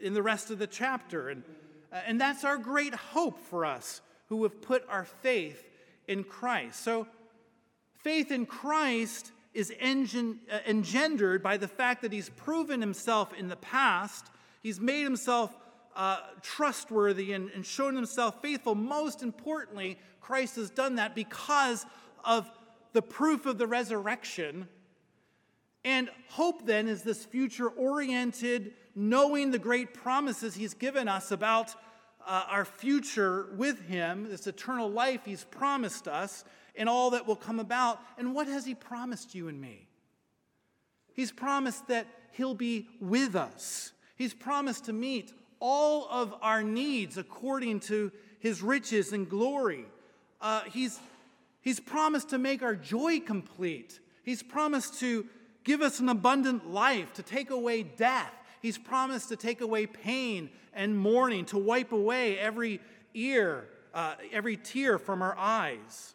in 0.01 0.13
the 0.13 0.22
rest 0.22 0.51
of 0.51 0.60
the 0.60 0.67
chapter. 0.67 1.29
And, 1.29 1.44
and 1.91 2.22
that's 2.22 2.44
our 2.44 2.58
great 2.58 2.94
hope 2.94 3.39
for 3.39 3.65
us 3.65 4.01
who 4.29 4.44
have 4.44 4.62
put 4.62 4.86
our 4.88 5.06
faith 5.06 5.67
in 6.08 6.24
Christ. 6.24 6.82
So, 6.84 7.08
faith 7.96 8.32
in 8.32 8.46
Christ 8.46 9.32
is 9.53 9.74
engin- 9.82 10.38
uh, 10.51 10.60
engendered 10.67 11.41
by 11.41 11.58
the 11.58 11.67
fact 11.67 12.03
that 12.03 12.12
he's 12.12 12.29
proven 12.29 12.79
himself 12.79 13.34
in 13.34 13.48
the 13.48 13.56
past, 13.56 14.27
he's 14.62 14.79
made 14.79 15.03
himself 15.03 15.51
uh, 15.98 16.20
trustworthy 16.44 17.34
and, 17.34 17.50
and 17.50 17.66
shown 17.66 17.96
himself 17.96 18.39
faithful. 18.42 18.75
Most 18.75 19.24
importantly, 19.24 19.98
Christ 20.22 20.56
has 20.56 20.70
done 20.70 20.96
that 20.96 21.16
because 21.16 21.86
of 22.24 22.50
the 22.94 23.01
proof 23.01 23.48
of 23.48 23.58
the 23.58 23.66
resurrection. 23.66 24.68
And 25.84 26.10
hope 26.30 26.68
then 26.68 26.88
is 26.88 27.01
this 27.01 27.25
future 27.25 27.68
oriented, 27.68 28.74
knowing 28.96 29.50
the 29.50 29.60
great 29.60 29.96
promises 29.96 30.54
he's 30.54 30.75
given 30.75 31.08
us 31.08 31.32
about 31.32 31.74
uh, 32.25 32.44
our 32.48 32.66
future 32.66 33.48
with 33.56 33.82
him, 33.88 34.30
this 34.30 34.46
eternal 34.46 34.92
life 34.92 35.22
he's 35.25 35.46
promised 35.46 36.08
us, 36.08 36.44
and 36.75 36.88
all 36.88 37.10
that 37.12 37.25
will 37.25 37.36
come 37.36 37.60
about. 37.60 38.00
And 38.20 38.36
what 38.36 38.48
has 38.48 38.66
he 38.66 38.75
promised 38.75 39.34
you 39.34 39.48
and 39.48 39.60
me? 39.60 39.88
He's 41.13 41.32
promised 41.32 41.88
that 41.88 42.06
he'll 42.34 42.54
be 42.54 42.88
with 43.00 43.36
us. 43.36 43.94
He's 44.16 44.36
promised 44.36 44.86
to 44.86 44.94
meet 44.94 45.34
all 45.60 46.08
of 46.10 46.34
our 46.42 46.64
needs 46.64 47.18
according 47.18 47.80
to 47.82 48.12
his 48.40 48.62
riches 48.62 49.14
and 49.14 49.30
glory. 49.30 49.86
Uh, 50.42 50.62
he's, 50.62 51.00
he's 51.62 51.80
promised 51.80 52.30
to 52.30 52.38
make 52.38 52.62
our 52.62 52.76
joy 52.76 53.20
complete. 53.20 54.00
He's 54.24 54.44
promised 54.44 55.00
to 55.00 55.26
give 55.64 55.82
us 55.82 56.00
an 56.00 56.10
abundant 56.10 56.70
life, 56.72 57.14
to 57.14 57.24
take 57.24 57.50
away 57.50 57.84
death. 57.84 58.34
He's 58.62 58.78
promised 58.78 59.30
to 59.30 59.36
take 59.36 59.62
away 59.62 59.86
pain 59.86 60.50
and 60.74 60.98
mourning, 60.98 61.46
to 61.46 61.58
wipe 61.58 61.92
away 61.92 62.38
every 62.38 62.80
ear, 63.14 63.68
uh, 63.94 64.16
every 64.32 64.58
tear 64.58 65.00
from 65.00 65.22
our 65.22 65.38
eyes. 65.38 66.14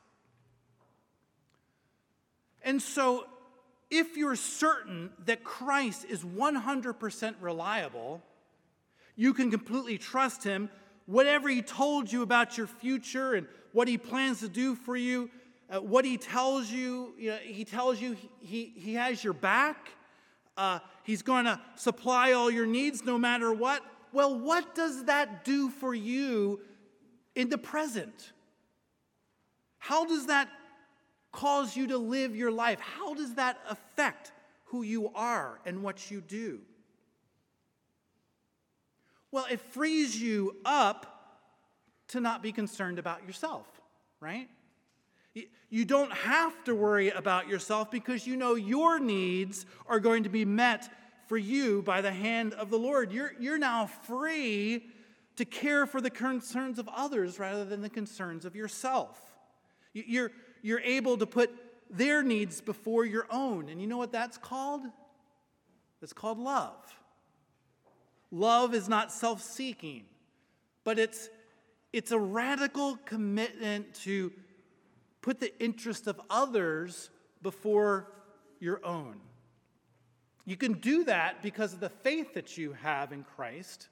And 2.65 2.81
so, 2.81 3.27
if 3.91 4.17
you're 4.17 4.37
certain 4.37 5.11
that 5.27 5.45
Christ 5.45 6.07
is 6.09 6.25
100% 6.25 7.35
reliable, 7.41 8.23
you 9.17 9.35
can 9.35 9.51
completely 9.51 9.99
trust 9.99 10.45
him. 10.45 10.71
Whatever 11.07 11.49
he 11.49 11.63
told 11.63 12.11
you 12.11 12.23
about 12.23 12.57
your 12.57 12.67
future 12.67 13.35
and 13.35 13.47
what 13.73 13.89
he 13.89 13.99
plans 13.99 14.41
to 14.41 14.49
do 14.49 14.75
for 14.75 14.97
you, 14.97 15.31
uh, 15.71 15.81
what 15.81 16.05
he 16.05 16.17
tells 16.17 16.71
you, 16.71 17.15
you 17.19 17.31
know, 17.31 17.39
he 17.39 17.65
tells 17.65 18.01
you 18.01 18.17
he, 18.41 18.73
he 18.77 18.95
has 18.95 19.23
your 19.23 19.33
back. 19.33 19.91
Uh, 20.57 20.79
he's 21.03 21.23
going 21.23 21.47
to 21.47 21.59
supply 21.77 22.33
all 22.33 22.51
your 22.51 22.67
needs 22.67 23.05
no 23.05 23.19
matter 23.19 23.53
what. 23.53 23.83
Well, 24.13 24.39
what 24.39 24.75
does 24.75 25.05
that 25.05 25.45
do 25.45 25.71
for 25.71 25.95
you 25.95 26.61
in 27.35 27.49
the 27.49 27.59
present? 27.59 28.33
How 29.79 30.05
does 30.05 30.27
that 30.27 30.49
cause 31.33 31.75
you 31.75 31.87
to 31.89 31.99
live 31.99 32.37
your 32.37 32.53
life? 32.53 32.79
How 32.79 33.15
does 33.15 33.35
that 33.35 33.59
affect 33.69 34.33
who 34.67 34.83
you 34.83 35.11
are 35.15 35.59
and 35.65 35.83
what 35.83 36.11
you 36.11 36.21
do? 36.21 36.61
Well, 39.33 39.47
it 39.51 39.61
frees 39.61 40.21
you 40.21 40.57
up 40.65 41.07
to 42.09 42.21
not 42.21 42.43
be 42.43 42.53
concerned 42.53 42.99
about 42.99 43.27
yourself, 43.27 43.67
right? 44.21 44.49
You 45.71 45.87
don't 45.87 46.13
have 46.13 46.63
to 46.65 46.75
worry 46.75 47.09
about 47.09 47.49
yourself 47.49 47.91
because 47.91 48.27
you 48.27 48.37
know 48.37 48.55
your 48.55 49.01
needs 49.01 49.65
are 49.87 49.99
going 49.99 50.25
to 50.25 50.29
be 50.29 50.45
met 50.45 50.91
for 51.29 51.39
you 51.39 51.81
by 51.81 52.03
the 52.03 52.13
hand 52.13 52.53
of 52.53 52.69
the 52.69 52.79
Lord. 52.79 53.11
You're, 53.11 53.33
you're 53.41 53.57
now 53.57 53.87
free 53.87 54.85
to 55.37 55.47
care 55.47 55.87
for 55.87 56.03
the 56.03 56.11
concerns 56.11 56.79
of 56.79 56.91
others 56.95 57.39
rather 57.39 57.65
than 57.65 57.81
the 57.81 57.89
concerns 57.89 58.45
of 58.45 58.55
yourself. 58.55 59.19
You're, 59.95 60.31
you're 60.61 60.81
able 60.81 61.17
to 61.17 61.25
put 61.25 61.51
their 61.89 62.23
needs 62.23 62.61
before 62.61 63.07
your 63.07 63.27
own. 63.31 63.71
And 63.71 63.81
you 63.81 63.87
know 63.87 63.97
what 63.97 64.13
that's 64.13 64.37
called? 64.37 64.83
It's 66.03 66.13
called 66.13 66.39
love. 66.39 66.77
Love 68.33 68.75
is 68.75 68.89
not 68.89 69.13
self 69.13 69.43
seeking, 69.43 70.05
but 70.85 70.99
it's, 70.99 71.29
it's 71.93 72.11
a 72.11 72.19
radical 72.19 72.97
commitment 73.05 73.95
to 73.95 74.33
put 75.21 75.39
the 75.39 75.57
interest 75.63 76.07
of 76.07 76.21
others 76.31 77.11
before 77.43 78.11
your 78.59 78.85
own. 78.85 79.17
You 80.47 80.57
can 80.57 80.73
do 80.73 81.05
that 81.05 81.43
because 81.43 81.75
of 81.75 81.81
the 81.81 81.91
faith 81.91 82.35
that 82.35 82.57
you 82.57 82.73
have 82.83 83.13
in 83.13 83.23
Christ 83.23 83.89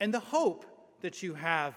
and 0.00 0.12
the 0.12 0.20
hope 0.20 0.64
that 1.02 1.22
you 1.22 1.34
have 1.34 1.74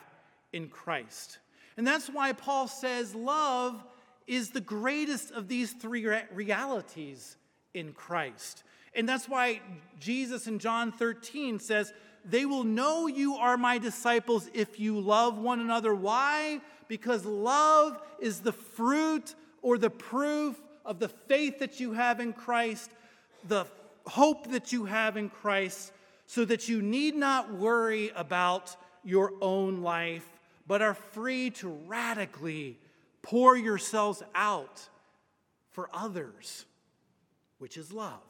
in 0.54 0.70
Christ. 0.70 1.38
And 1.76 1.86
that's 1.86 2.08
why 2.08 2.32
Paul 2.32 2.68
says 2.68 3.14
love 3.14 3.84
is 4.26 4.52
the 4.52 4.62
greatest 4.62 5.32
of 5.32 5.48
these 5.50 5.74
three 5.74 6.08
realities 6.32 7.36
in 7.74 7.92
Christ. 7.92 8.64
And 8.96 9.08
that's 9.10 9.28
why 9.28 9.62
Jesus 10.00 10.48
in 10.48 10.60
John 10.60 10.92
13 10.92 11.60
says, 11.60 11.94
They 12.26 12.46
will 12.46 12.64
know 12.64 13.08
you 13.08 13.36
are 13.36 13.58
my 13.58 13.78
disciples 13.78 14.50
if 14.54 14.80
you 14.80 15.00
love 15.00 15.38
one 15.38 15.60
another. 15.60 15.96
Why? 15.96 16.62
Because 16.88 17.26
love 17.26 18.00
is 18.20 18.42
the 18.42 18.52
fruit 18.52 19.36
or 19.62 19.78
the 19.78 19.90
proof 19.90 20.62
of 20.86 21.00
the 21.00 21.08
faith 21.08 21.60
that 21.60 21.80
you 21.80 21.94
have 21.94 22.20
in 22.20 22.34
Christ, 22.34 22.92
the 23.48 23.66
hope 24.06 24.52
that 24.52 24.72
you 24.72 24.86
have 24.86 25.18
in 25.18 25.30
Christ, 25.30 25.92
so 26.28 26.46
that 26.46 26.68
you 26.68 26.82
need 26.82 27.16
not 27.16 27.54
worry 27.54 28.12
about 28.16 28.76
your 29.04 29.34
own 29.42 29.82
life, 29.82 30.28
but 30.68 30.82
are 30.82 30.94
free 30.94 31.50
to 31.52 31.70
radically 31.88 32.78
pour 33.22 33.58
yourselves 33.58 34.22
out 34.36 34.88
for 35.72 35.90
others, 35.94 36.66
which 37.58 37.78
is 37.78 37.92
love. 37.92 38.22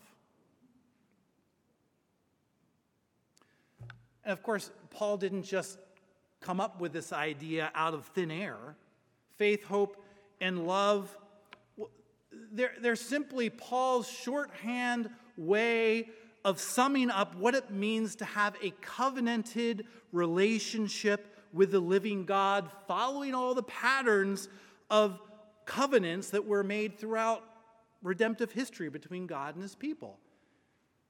And 4.25 4.34
of 4.34 4.44
course, 4.44 4.72
Paul 4.89 5.18
didn't 5.18 5.44
just 5.44 5.77
come 6.42 6.60
up 6.60 6.80
with 6.80 6.94
this 6.94 7.13
idea 7.13 7.72
out 7.75 7.94
of 7.94 8.06
thin 8.08 8.32
air. 8.32 8.58
Faith, 9.38 9.63
hope, 9.63 10.01
and 10.42 10.68
love, 10.68 11.15
they're, 12.51 12.74
they're 12.82 12.96
simply 12.96 13.50
Paul's 13.50 14.10
shorthand 14.10 15.10
way 15.38 16.10
of 16.46 16.60
summing 16.60 17.10
up 17.10 17.36
what 17.36 17.56
it 17.56 17.72
means 17.72 18.15
to 18.18 18.25
have 18.25 18.56
a 18.62 18.72
covenanted 18.82 19.86
relationship 20.12 21.38
with 21.53 21.72
the 21.72 21.80
living 21.80 22.25
God, 22.25 22.70
following 22.88 23.34
all 23.34 23.53
the 23.53 23.63
patterns 23.63 24.50
of 24.89 25.20
covenants 25.65 26.32
that 26.32 26.46
were 26.46 26.63
made 26.63 26.98
throughout 26.98 27.44
redemptive 28.01 28.51
history 28.51 28.89
between 28.89 29.27
God 29.27 29.56
and 29.56 29.63
his 29.63 29.75
people. 29.75 30.20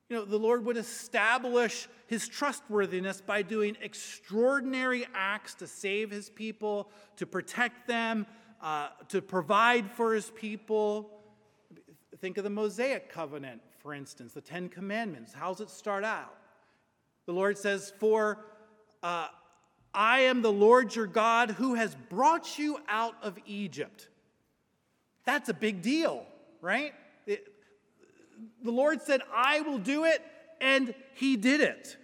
You 0.09 0.17
know, 0.17 0.25
the 0.25 0.37
Lord 0.37 0.65
would 0.65 0.77
establish 0.77 1.87
his 2.07 2.27
trustworthiness 2.27 3.21
by 3.21 3.41
doing 3.41 3.77
extraordinary 3.81 5.05
acts 5.13 5.55
to 5.55 5.67
save 5.67 6.11
his 6.11 6.29
people, 6.29 6.89
to 7.15 7.25
protect 7.25 7.87
them, 7.87 8.27
uh, 8.61 8.89
to 9.09 9.21
provide 9.21 9.89
for 9.91 10.13
his 10.13 10.29
people. 10.31 11.09
Think 12.19 12.37
of 12.37 12.43
the 12.43 12.49
Mosaic 12.49 13.09
covenant, 13.09 13.61
for 13.79 13.93
instance, 13.93 14.33
the 14.33 14.41
Ten 14.41 14.69
Commandments. 14.69 15.33
How's 15.33 15.61
it 15.61 15.69
start 15.69 16.03
out? 16.03 16.35
The 17.25 17.33
Lord 17.33 17.57
says, 17.57 17.93
For 17.99 18.45
uh, 19.01 19.27
I 19.93 20.21
am 20.21 20.41
the 20.41 20.51
Lord 20.51 20.95
your 20.95 21.07
God 21.07 21.51
who 21.51 21.75
has 21.75 21.95
brought 22.09 22.59
you 22.59 22.79
out 22.87 23.15
of 23.21 23.37
Egypt. 23.45 24.09
That's 25.25 25.49
a 25.49 25.53
big 25.53 25.81
deal, 25.81 26.25
right? 26.61 26.93
The 28.63 28.71
Lord 28.71 29.01
said, 29.01 29.21
I 29.33 29.61
will 29.61 29.77
do 29.77 30.05
it, 30.05 30.21
and 30.61 30.93
he 31.13 31.35
did 31.35 31.61
it. 31.61 31.97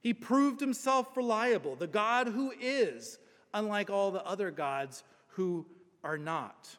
He 0.00 0.12
proved 0.12 0.60
himself 0.60 1.16
reliable, 1.16 1.76
the 1.76 1.86
God 1.86 2.28
who 2.28 2.52
is, 2.60 3.18
unlike 3.54 3.88
all 3.88 4.10
the 4.10 4.24
other 4.26 4.50
gods 4.50 5.04
who 5.28 5.66
are 6.02 6.18
not. 6.18 6.76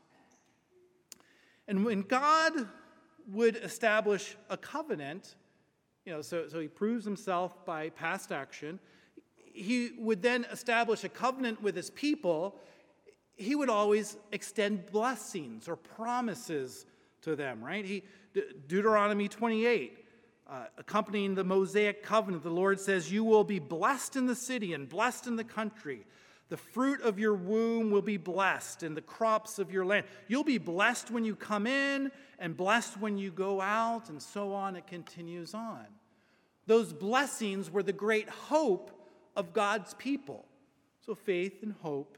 And 1.68 1.86
when 1.86 2.02
God 2.02 2.68
would 3.32 3.56
establish 3.56 4.36
a 4.50 4.58
covenant, 4.58 5.36
you 6.06 6.12
know, 6.12 6.22
so, 6.22 6.50
so 6.50 6.60
he 6.60 6.68
proves 6.68 7.06
himself 7.06 7.66
by 7.66 7.90
past 7.92 8.34
action, 8.34 8.80
he 9.38 9.92
would 9.98 10.22
then 10.22 10.46
establish 10.52 11.04
a 11.04 11.10
covenant 11.10 11.62
with 11.62 11.76
his 11.76 11.90
people. 11.92 12.60
He 13.38 13.56
would 13.56 13.70
always 13.70 14.18
extend 14.32 14.88
blessings 14.92 15.70
or 15.70 15.78
promises 15.78 16.86
to 17.24 17.36
them, 17.36 17.64
right? 17.64 17.86
He, 17.86 18.04
De- 18.34 18.54
Deuteronomy 18.68 19.28
28, 19.28 20.06
uh, 20.50 20.66
accompanying 20.78 21.36
the 21.36 21.44
Mosaic 21.44 22.04
covenant, 22.04 22.44
the 22.44 22.50
Lord 22.50 22.80
says, 22.80 23.12
You 23.12 23.24
will 23.24 23.44
be 23.44 23.60
blessed 23.60 24.16
in 24.16 24.28
the 24.28 24.36
city 24.36 24.74
and 24.74 24.88
blessed 24.88 25.28
in 25.28 25.36
the 25.36 25.44
country. 25.44 26.06
The 26.50 26.58
fruit 26.58 27.02
of 27.02 27.18
your 27.18 27.34
womb 27.34 27.90
will 27.90 28.02
be 28.02 28.18
blessed, 28.18 28.84
and 28.84 28.96
the 28.96 29.02
crops 29.02 29.58
of 29.58 29.72
your 29.72 29.86
land. 29.86 30.06
You'll 30.28 30.44
be 30.44 30.58
blessed 30.58 31.10
when 31.10 31.26
you 31.26 31.36
come 31.36 31.66
in, 31.66 32.12
and 32.38 32.56
blessed 32.56 33.00
when 33.00 33.18
you 33.18 33.32
go 33.32 33.62
out, 33.62 34.10
and 34.10 34.22
so 34.22 34.54
on. 34.54 34.76
It 34.76 34.86
continues 34.86 35.54
on. 35.54 35.86
Those 36.68 36.94
blessings 36.94 37.72
were 37.72 37.84
the 37.84 37.94
great 37.94 38.30
hope 38.30 38.92
of 39.36 39.54
God's 39.54 39.94
people. 39.96 40.46
So, 41.06 41.16
faith 41.16 41.64
and 41.64 41.74
hope. 41.82 42.18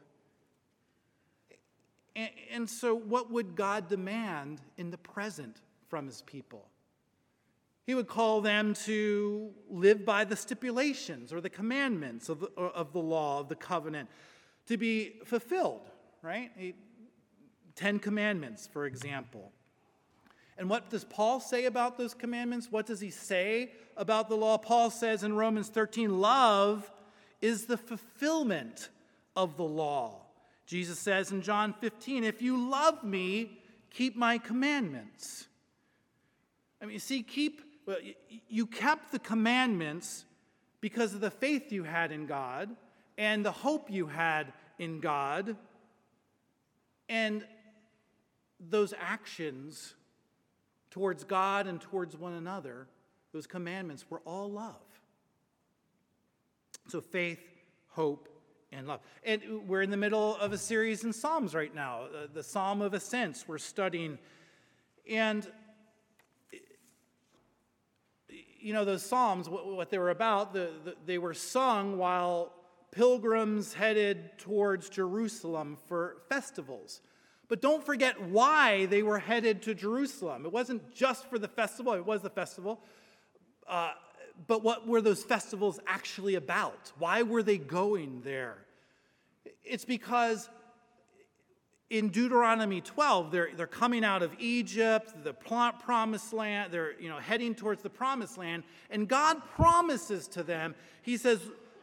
And, 2.15 2.29
and 2.51 2.69
so, 2.69 2.95
what 2.95 3.31
would 3.31 3.55
God 3.55 3.89
demand 3.89 4.61
in 4.77 4.91
the 4.91 4.97
present 4.97 5.61
from 5.89 6.05
his 6.05 6.21
people? 6.21 6.65
He 7.85 7.93
would 7.93 8.07
call 8.07 8.41
them 8.41 8.73
to 8.85 9.51
live 9.69 10.05
by 10.05 10.23
the 10.23 10.35
stipulations 10.35 11.31
or 11.31 11.39
the 11.39 11.49
commandments 11.49 12.29
of 12.29 12.39
the, 12.39 12.47
of 12.57 12.93
the 12.93 12.99
law, 12.99 13.39
of 13.41 13.49
the 13.49 13.55
covenant, 13.55 14.09
to 14.67 14.77
be 14.77 15.17
fulfilled, 15.23 15.87
right? 16.23 16.51
Ten 17.75 17.99
Commandments, 17.99 18.65
for 18.65 18.85
example. 18.85 19.51
And 20.57 20.69
what 20.69 20.89
does 20.89 21.03
Paul 21.03 21.39
say 21.39 21.65
about 21.65 21.97
those 21.97 22.13
commandments? 22.13 22.71
What 22.71 22.85
does 22.85 23.01
he 23.01 23.11
say 23.11 23.71
about 23.97 24.29
the 24.29 24.37
law? 24.37 24.57
Paul 24.57 24.89
says 24.89 25.23
in 25.23 25.35
Romans 25.35 25.69
13, 25.69 26.19
love 26.19 26.89
is 27.41 27.65
the 27.65 27.77
fulfillment 27.77 28.89
of 29.35 29.57
the 29.57 29.63
law. 29.63 30.24
Jesus 30.65 30.97
says 30.99 31.31
in 31.31 31.41
John 31.41 31.73
15, 31.79 32.23
if 32.23 32.41
you 32.41 32.69
love 32.69 33.03
me, 33.03 33.59
keep 33.91 34.15
my 34.15 34.37
commandments. 34.37 35.47
I 36.81 36.85
mean, 36.85 36.93
you 36.93 36.99
see, 36.99 37.23
keep 37.23 37.61
well, 37.85 37.97
you 38.47 38.65
kept 38.65 39.11
the 39.11 39.19
commandments 39.19 40.25
because 40.81 41.13
of 41.13 41.21
the 41.21 41.29
faith 41.29 41.71
you 41.71 41.83
had 41.83 42.11
in 42.11 42.25
God 42.25 42.75
and 43.17 43.45
the 43.45 43.51
hope 43.51 43.91
you 43.91 44.07
had 44.07 44.53
in 44.79 44.99
God. 44.99 45.55
And 47.07 47.45
those 48.59 48.93
actions 48.99 49.93
towards 50.89 51.23
God 51.23 51.67
and 51.67 51.79
towards 51.79 52.17
one 52.17 52.33
another, 52.33 52.87
those 53.33 53.45
commandments 53.45 54.05
were 54.09 54.21
all 54.25 54.49
love. 54.49 54.75
So 56.87 57.01
faith, 57.01 57.43
hope, 57.89 58.29
and 58.75 58.87
love. 58.87 58.99
And 59.23 59.67
we're 59.67 59.81
in 59.81 59.89
the 59.89 59.97
middle 59.97 60.35
of 60.37 60.51
a 60.51 60.57
series 60.57 61.03
in 61.03 61.13
Psalms 61.13 61.55
right 61.55 61.73
now, 61.73 62.03
uh, 62.03 62.27
the 62.33 62.43
Psalm 62.43 62.81
of 62.81 62.93
Ascents 62.93 63.47
we're 63.47 63.57
studying. 63.57 64.17
And 65.09 65.47
you 68.59 68.73
know, 68.73 68.83
those 68.83 69.03
Psalms, 69.03 69.47
what, 69.47 69.91
they 69.91 69.99
were 69.99 70.09
about, 70.09 70.51
the, 70.51 70.71
the, 70.83 70.95
they 71.05 71.19
were 71.19 71.35
sung 71.35 71.99
while 71.99 72.51
pilgrims 72.91 73.75
headed 73.75 74.37
towards 74.39 74.89
Jerusalem 74.89 75.77
for 75.85 76.17
festivals. 76.29 77.01
But 77.47 77.61
don't 77.61 77.85
forget 77.85 78.19
why 78.19 78.87
they 78.87 79.03
were 79.03 79.19
headed 79.19 79.61
to 79.63 79.75
Jerusalem. 79.75 80.45
It 80.45 80.51
wasn't 80.51 80.95
just 80.95 81.29
for 81.29 81.37
the 81.37 81.47
festival, 81.47 81.93
it 81.93 82.05
was 82.05 82.23
the 82.23 82.29
festival. 82.31 82.81
Uh, 83.67 83.91
but 84.47 84.63
what 84.63 84.87
were 84.87 85.01
those 85.01 85.23
festivals 85.23 85.79
actually 85.85 86.33
about? 86.33 86.91
Why 86.97 87.21
were 87.21 87.43
they 87.43 87.59
going 87.59 88.21
there? 88.23 88.64
It's 89.63 89.85
because 89.85 90.49
in 91.89 92.09
Deuteronomy 92.09 92.81
12, 92.81 93.31
they're, 93.31 93.49
they're 93.55 93.67
coming 93.67 94.03
out 94.03 94.23
of 94.23 94.31
Egypt, 94.39 95.13
the 95.23 95.33
promised 95.33 96.33
land, 96.33 96.71
they're 96.71 96.99
you 96.99 97.09
know, 97.09 97.19
heading 97.19 97.53
towards 97.53 97.83
the 97.83 97.89
promised 97.89 98.37
land, 98.37 98.63
and 98.89 99.07
God 99.07 99.41
promises 99.55 100.27
to 100.29 100.43
them, 100.43 100.75
He 101.03 101.17
says, 101.17 101.39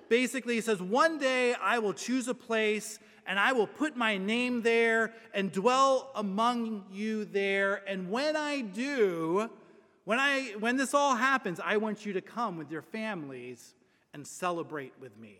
basically, 0.09 0.57
He 0.57 0.61
says, 0.61 0.83
One 0.83 1.18
day 1.18 1.55
I 1.55 1.79
will 1.79 1.94
choose 1.94 2.29
a 2.29 2.35
place 2.35 2.98
and 3.27 3.38
I 3.38 3.53
will 3.53 3.68
put 3.68 3.96
my 3.96 4.18
name 4.18 4.62
there 4.62 5.12
and 5.33 5.53
dwell 5.53 6.11
among 6.16 6.85
you 6.90 7.25
there. 7.25 7.83
And 7.87 8.11
when 8.11 8.37
I 8.37 8.62
do, 8.62 9.48
when, 10.05 10.18
I, 10.18 10.55
when 10.59 10.77
this 10.77 10.92
all 10.92 11.14
happens, 11.14 11.61
I 11.64 11.77
want 11.77 12.05
you 12.05 12.12
to 12.14 12.20
come 12.20 12.59
with 12.59 12.70
your 12.70 12.83
families 12.83 13.75
and 14.12 14.27
celebrate 14.27 14.92
with 15.01 15.16
me. 15.16 15.38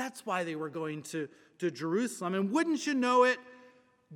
That's 0.00 0.24
why 0.24 0.44
they 0.44 0.56
were 0.56 0.70
going 0.70 1.02
to, 1.02 1.28
to 1.58 1.70
Jerusalem. 1.70 2.34
And 2.34 2.50
wouldn't 2.50 2.86
you 2.86 2.94
know 2.94 3.24
it, 3.24 3.36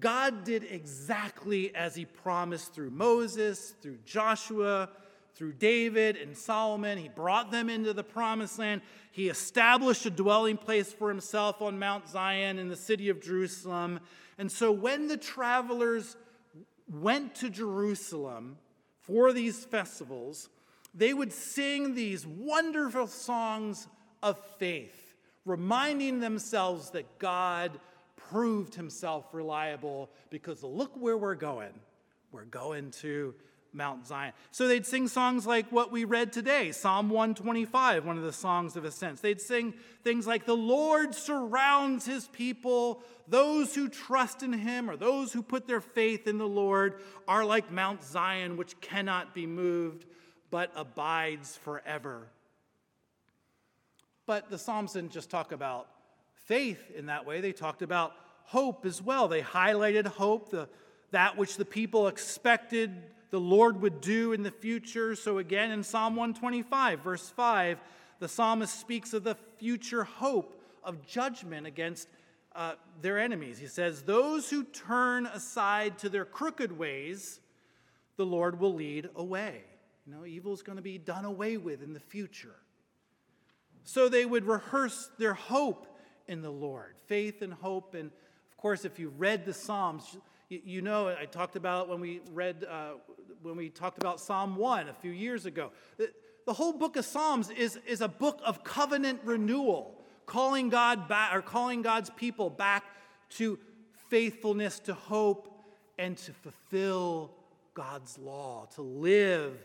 God 0.01 0.43
did 0.43 0.65
exactly 0.65 1.75
as 1.75 1.95
he 1.95 2.07
promised 2.07 2.73
through 2.73 2.91
Moses, 2.91 3.75
through 3.83 3.99
Joshua, 4.07 4.89
through 5.35 5.53
David 5.53 6.17
and 6.17 6.35
Solomon. 6.35 6.97
He 6.97 7.11
brought 7.11 7.51
them 7.51 7.69
into 7.69 7.93
the 7.93 8.03
promised 8.03 8.59
land. 8.59 8.81
He 9.13 9.29
established 9.29 10.07
a 10.07 10.11
dwelling 10.11 10.57
place 10.57 10.91
for 10.91 11.11
himself 11.11 11.61
on 11.61 11.79
Mount 11.79 12.09
Zion 12.09 12.59
in 12.59 12.71
the 12.71 12.77
city 12.77 13.11
of 13.11 13.21
Jerusalem. 13.21 14.01
And 14.39 14.51
so 14.51 14.73
when 14.73 15.07
the 15.07 15.19
travelers 15.19 16.17
went 16.91 17.35
to 17.37 17.51
Jerusalem 17.51 18.57
for 19.03 19.35
these 19.35 19.67
festivals, 19.67 20.49
they 20.95 21.13
would 21.13 21.35
sing 21.35 21.95
these 21.95 22.27
wonderful 22.27 23.07
songs 23.07 23.87
of 24.23 24.39
faith, 24.59 25.04
reminding 25.45 26.21
themselves 26.21 26.91
that 26.91 27.19
God 27.19 27.79
proved 28.17 28.75
himself 28.75 29.27
reliable 29.33 30.11
because 30.31 30.63
look 30.63 30.97
where 30.97 31.17
we're 31.17 31.35
going. 31.35 31.73
We're 32.33 32.45
going 32.45 32.91
to 33.03 33.35
Mount 33.75 34.07
Zion. 34.07 34.33
So 34.53 34.69
they'd 34.69 34.87
sing 34.87 35.09
songs 35.09 35.47
like 35.47 35.71
what 35.71 35.91
we 35.91 36.05
read 36.05 36.33
today, 36.33 36.71
Psalm 36.73 37.11
125, 37.11 38.07
one 38.07 38.17
of 38.17 38.23
the 38.23 38.33
songs 38.33 38.77
of 38.77 38.85
ascents. 38.85 39.21
They'd 39.21 39.41
sing 39.41 39.75
things 40.03 40.27
like, 40.27 40.47
The 40.47 40.57
Lord 40.57 41.15
surrounds 41.15 42.07
his 42.07 42.29
people. 42.29 43.03
Those 43.27 43.75
who 43.75 43.89
trust 43.89 44.43
in 44.43 44.53
him 44.53 44.89
or 44.89 44.97
those 44.97 45.33
who 45.33 45.43
put 45.43 45.67
their 45.67 45.81
faith 45.81 46.27
in 46.27 46.39
the 46.39 46.47
Lord 46.47 47.01
are 47.27 47.45
like 47.45 47.71
Mount 47.73 48.03
Zion, 48.03 48.57
which 48.57 48.81
cannot 48.81 49.35
be 49.35 49.47
moved 49.47 50.07
but 50.51 50.71
abides 50.77 51.57
forever. 51.57 52.29
But 54.27 54.51
the 54.51 54.59
Psalms 54.59 54.93
didn't 54.93 55.13
just 55.13 55.31
talk 55.31 55.53
about 55.53 55.89
faith 56.47 56.91
in 56.97 57.07
that 57.07 57.27
way, 57.27 57.41
they 57.41 57.53
talked 57.53 57.83
about 57.83 58.13
hope 58.45 58.85
as 58.85 59.01
well. 59.01 59.29
They 59.29 59.41
highlighted 59.41 60.07
hope, 60.07 60.51
the, 60.51 60.69
that 61.11 61.37
which 61.37 61.57
the 61.57 61.65
people 61.65 62.09
expected 62.09 62.91
the 63.31 63.41
Lord 63.41 63.81
would 63.83 64.01
do 64.01 64.33
in 64.33 64.43
the 64.43 64.51
future. 64.51 65.17
So, 65.17 65.39
again, 65.39 65.71
in 65.71 65.83
Psalm 65.83 66.15
125, 66.15 67.01
verse 67.01 67.29
5, 67.31 67.79
the 68.21 68.29
psalmist 68.29 68.79
speaks 68.79 69.13
of 69.13 69.25
the 69.25 69.35
future 69.59 70.05
hope 70.05 70.61
of 70.85 71.05
judgment 71.07 71.67
against 71.67 72.09
uh, 72.55 72.75
their 73.03 73.19
enemies. 73.19 73.59
He 73.59 73.67
says, 73.67 74.03
Those 74.03 74.51
who 74.51 74.63
turn 74.65 75.27
aside 75.27 75.99
to 75.99 76.09
their 76.09 76.25
crooked 76.25 76.79
ways, 76.79 77.41
the 78.17 78.27
Lord 78.27 78.61
will 78.61 78.75
lead 78.75 79.09
away. 79.17 79.63
You 80.07 80.15
know, 80.15 80.25
evil 80.25 80.53
is 80.53 80.63
going 80.63 80.77
to 80.77 80.83
be 80.83 80.99
done 80.99 81.25
away 81.25 81.57
with 81.57 81.83
in 81.83 81.93
the 81.93 82.01
future. 82.01 82.55
So 83.85 84.09
they 84.09 84.25
would 84.25 84.47
rehearse 84.47 85.11
their 85.19 85.35
hope 85.35 85.87
in 86.27 86.43
the 86.43 86.51
Lord, 86.51 86.95
faith 87.07 87.43
and 87.43 87.53
hope. 87.53 87.95
And 87.95 88.11
of 88.51 88.57
course, 88.57 88.85
if 88.85 88.99
you 88.99 89.11
read 89.11 89.45
the 89.45 89.53
Psalms, 89.53 90.17
you, 90.49 90.83
know, 90.83 91.09
I 91.09 91.27
talked 91.27 91.57
about 91.57 91.89
when 91.89 92.01
we 92.01 92.21
read 92.33 92.65
uh, 92.69 92.93
when 93.43 93.57
we 93.57 93.69
talked 93.69 93.99
about 93.99 94.21
Psalm 94.21 94.57
1 94.57 94.89
a 94.89 94.95
few 94.95 95.11
years 95.11 95.45
ago. 95.45 95.71
The, 95.99 96.11
the 96.47 96.53
whole 96.53 96.73
book 96.73 96.97
of 96.97 97.05
Psalms 97.05 97.51
is, 97.51 97.79
is 97.87 98.01
a 98.01 98.09
book 98.09 98.41
of 98.45 98.65
covenant 98.65 99.21
renewal, 99.25 100.01
calling 100.25 100.71
God 100.71 101.09
back 101.09 101.35
or 101.35 101.43
calling 101.43 101.83
God's 101.83 102.11
people 102.11 102.49
back 102.49 102.85
to 103.31 103.59
faithfulness, 104.09 104.79
to 104.81 104.95
hope, 104.95 105.63
and 105.99 106.17
to 106.19 106.33
fulfill 106.33 107.33
God's 107.75 108.19
law, 108.19 108.67
to 108.75 108.83
live 108.83 109.59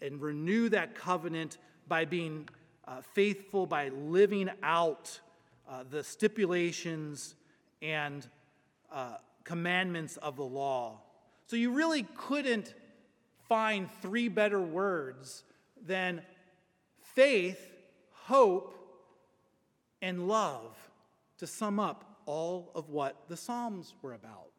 and 0.00 0.20
renew 0.20 0.68
that 0.68 0.94
covenant 0.94 1.58
by 1.88 2.04
being 2.04 2.48
uh, 2.86 3.00
faithful, 3.14 3.66
by 3.66 3.88
living 3.88 4.50
out 4.62 5.20
uh, 5.68 5.84
the 5.88 6.04
stipulations 6.04 7.34
and 7.82 8.28
uh, 8.92 9.16
commandments 9.44 10.16
of 10.18 10.36
the 10.36 10.44
law. 10.44 11.00
So 11.46 11.56
you 11.56 11.72
really 11.72 12.06
couldn't 12.16 12.74
find 13.48 13.90
three 14.00 14.28
better 14.28 14.60
words 14.60 15.44
than 15.86 16.22
faith, 17.00 17.72
hope, 18.10 18.74
and 20.00 20.28
love 20.28 20.76
to 21.38 21.46
sum 21.46 21.78
up 21.78 22.04
all 22.26 22.70
of 22.74 22.88
what 22.88 23.28
the 23.28 23.36
Psalms 23.36 23.94
were 24.02 24.14
about. 24.14 24.50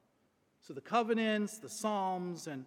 So 0.61 0.73
the 0.73 0.81
covenants, 0.81 1.57
the 1.57 1.69
Psalms, 1.69 2.47
and 2.47 2.65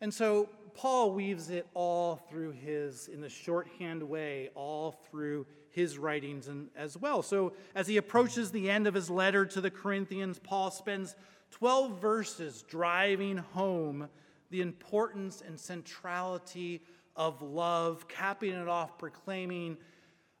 and 0.00 0.12
so 0.12 0.48
Paul 0.74 1.12
weaves 1.12 1.50
it 1.50 1.66
all 1.74 2.16
through 2.16 2.52
his, 2.52 3.08
in 3.08 3.20
the 3.20 3.28
shorthand 3.28 4.02
way, 4.02 4.50
all 4.54 4.92
through 5.10 5.46
his 5.70 5.98
writings 5.98 6.48
and, 6.48 6.68
as 6.76 6.96
well. 6.96 7.22
So 7.22 7.52
as 7.74 7.86
he 7.86 7.96
approaches 7.96 8.50
the 8.50 8.70
end 8.70 8.86
of 8.86 8.94
his 8.94 9.08
letter 9.08 9.46
to 9.46 9.60
the 9.60 9.70
Corinthians, 9.70 10.38
Paul 10.38 10.70
spends 10.70 11.14
12 11.52 12.00
verses 12.00 12.62
driving 12.68 13.38
home 13.38 14.08
the 14.50 14.60
importance 14.60 15.42
and 15.46 15.58
centrality 15.58 16.82
of 17.16 17.42
love, 17.42 18.08
capping 18.08 18.52
it 18.52 18.68
off, 18.68 18.98
proclaiming, 18.98 19.76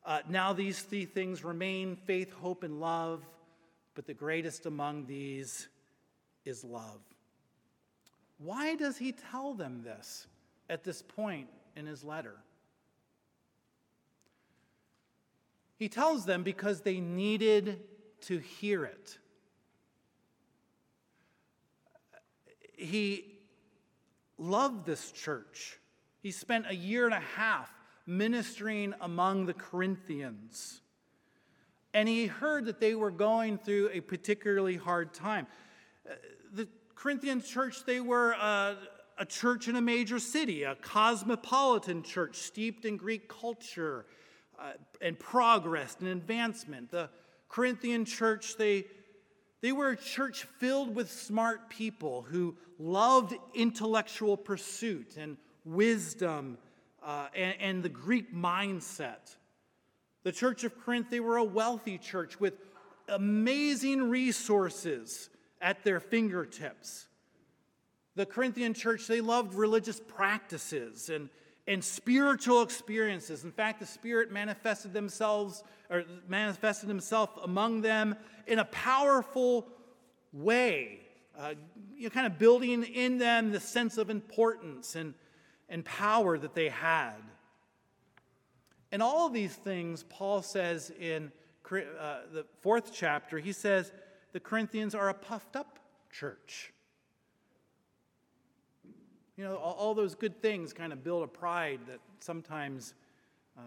uh, 0.04 0.20
Now 0.28 0.52
these 0.52 0.80
three 0.80 1.04
things 1.04 1.44
remain 1.44 1.96
faith, 1.96 2.32
hope, 2.32 2.64
and 2.64 2.80
love, 2.80 3.24
but 3.94 4.06
the 4.06 4.14
greatest 4.14 4.66
among 4.66 5.06
these 5.06 5.68
is 6.44 6.64
love. 6.64 7.00
Why 8.42 8.74
does 8.74 8.96
he 8.96 9.12
tell 9.12 9.54
them 9.54 9.82
this 9.82 10.26
at 10.70 10.82
this 10.82 11.02
point 11.02 11.48
in 11.76 11.86
his 11.86 12.02
letter? 12.02 12.36
He 15.76 15.88
tells 15.88 16.24
them 16.24 16.42
because 16.42 16.80
they 16.80 17.00
needed 17.00 17.80
to 18.22 18.38
hear 18.38 18.84
it. 18.84 19.18
He 22.76 23.38
loved 24.38 24.86
this 24.86 25.12
church. 25.12 25.78
He 26.22 26.30
spent 26.30 26.66
a 26.68 26.74
year 26.74 27.04
and 27.04 27.14
a 27.14 27.20
half 27.20 27.70
ministering 28.06 28.94
among 29.00 29.46
the 29.46 29.54
Corinthians. 29.54 30.80
And 31.92 32.08
he 32.08 32.26
heard 32.26 32.66
that 32.66 32.80
they 32.80 32.94
were 32.94 33.10
going 33.10 33.58
through 33.58 33.90
a 33.92 34.00
particularly 34.00 34.76
hard 34.76 35.12
time. 35.12 35.46
Uh, 36.08 36.14
the 36.52 36.68
Corinthian 37.00 37.40
church, 37.40 37.86
they 37.86 37.98
were 37.98 38.32
a, 38.32 38.76
a 39.16 39.24
church 39.24 39.68
in 39.68 39.76
a 39.76 39.80
major 39.80 40.18
city, 40.18 40.64
a 40.64 40.74
cosmopolitan 40.74 42.02
church 42.02 42.36
steeped 42.36 42.84
in 42.84 42.98
Greek 42.98 43.26
culture 43.26 44.04
uh, 44.58 44.72
and 45.00 45.18
progress 45.18 45.96
and 46.00 46.10
advancement. 46.10 46.90
The 46.90 47.08
Corinthian 47.48 48.04
church, 48.04 48.58
they, 48.58 48.84
they 49.62 49.72
were 49.72 49.92
a 49.92 49.96
church 49.96 50.44
filled 50.58 50.94
with 50.94 51.10
smart 51.10 51.70
people 51.70 52.20
who 52.20 52.54
loved 52.78 53.34
intellectual 53.54 54.36
pursuit 54.36 55.16
and 55.16 55.38
wisdom 55.64 56.58
uh, 57.02 57.28
and, 57.34 57.54
and 57.60 57.82
the 57.82 57.88
Greek 57.88 58.34
mindset. 58.34 59.36
The 60.22 60.32
church 60.32 60.64
of 60.64 60.78
Corinth, 60.84 61.08
they 61.08 61.20
were 61.20 61.38
a 61.38 61.44
wealthy 61.44 61.96
church 61.96 62.38
with 62.38 62.58
amazing 63.08 64.10
resources 64.10 65.30
at 65.60 65.84
their 65.84 66.00
fingertips. 66.00 67.06
The 68.16 68.26
Corinthian 68.26 68.74
church, 68.74 69.06
they 69.06 69.20
loved 69.20 69.54
religious 69.54 70.00
practices 70.00 71.10
and, 71.10 71.28
and 71.66 71.82
spiritual 71.82 72.62
experiences. 72.62 73.44
In 73.44 73.52
fact, 73.52 73.80
the 73.80 73.86
Spirit 73.86 74.32
manifested 74.32 74.92
themselves 74.92 75.62
or 75.88 76.04
manifested 76.28 76.88
himself 76.88 77.30
among 77.42 77.82
them 77.82 78.14
in 78.46 78.58
a 78.58 78.64
powerful 78.66 79.66
way, 80.32 81.00
uh, 81.38 81.54
you 81.96 82.04
know, 82.04 82.10
kind 82.10 82.26
of 82.26 82.38
building 82.38 82.82
in 82.84 83.18
them 83.18 83.50
the 83.50 83.60
sense 83.60 83.98
of 83.98 84.10
importance 84.10 84.96
and, 84.96 85.14
and 85.68 85.84
power 85.84 86.38
that 86.38 86.54
they 86.54 86.68
had. 86.68 87.16
And 88.92 89.02
all 89.02 89.26
of 89.26 89.32
these 89.32 89.54
things, 89.54 90.04
Paul 90.08 90.42
says 90.42 90.90
in 90.98 91.30
uh, 91.70 92.20
the 92.32 92.44
fourth 92.60 92.90
chapter, 92.92 93.38
he 93.38 93.52
says, 93.52 93.92
the 94.32 94.40
Corinthians 94.40 94.94
are 94.94 95.08
a 95.08 95.14
puffed 95.14 95.56
up 95.56 95.78
church. 96.10 96.72
You 99.36 99.44
know, 99.44 99.56
all, 99.56 99.74
all 99.74 99.94
those 99.94 100.14
good 100.14 100.42
things 100.42 100.72
kind 100.72 100.92
of 100.92 101.02
build 101.02 101.22
a 101.24 101.26
pride 101.26 101.80
that 101.88 102.00
sometimes 102.20 102.94
uh, 103.56 103.62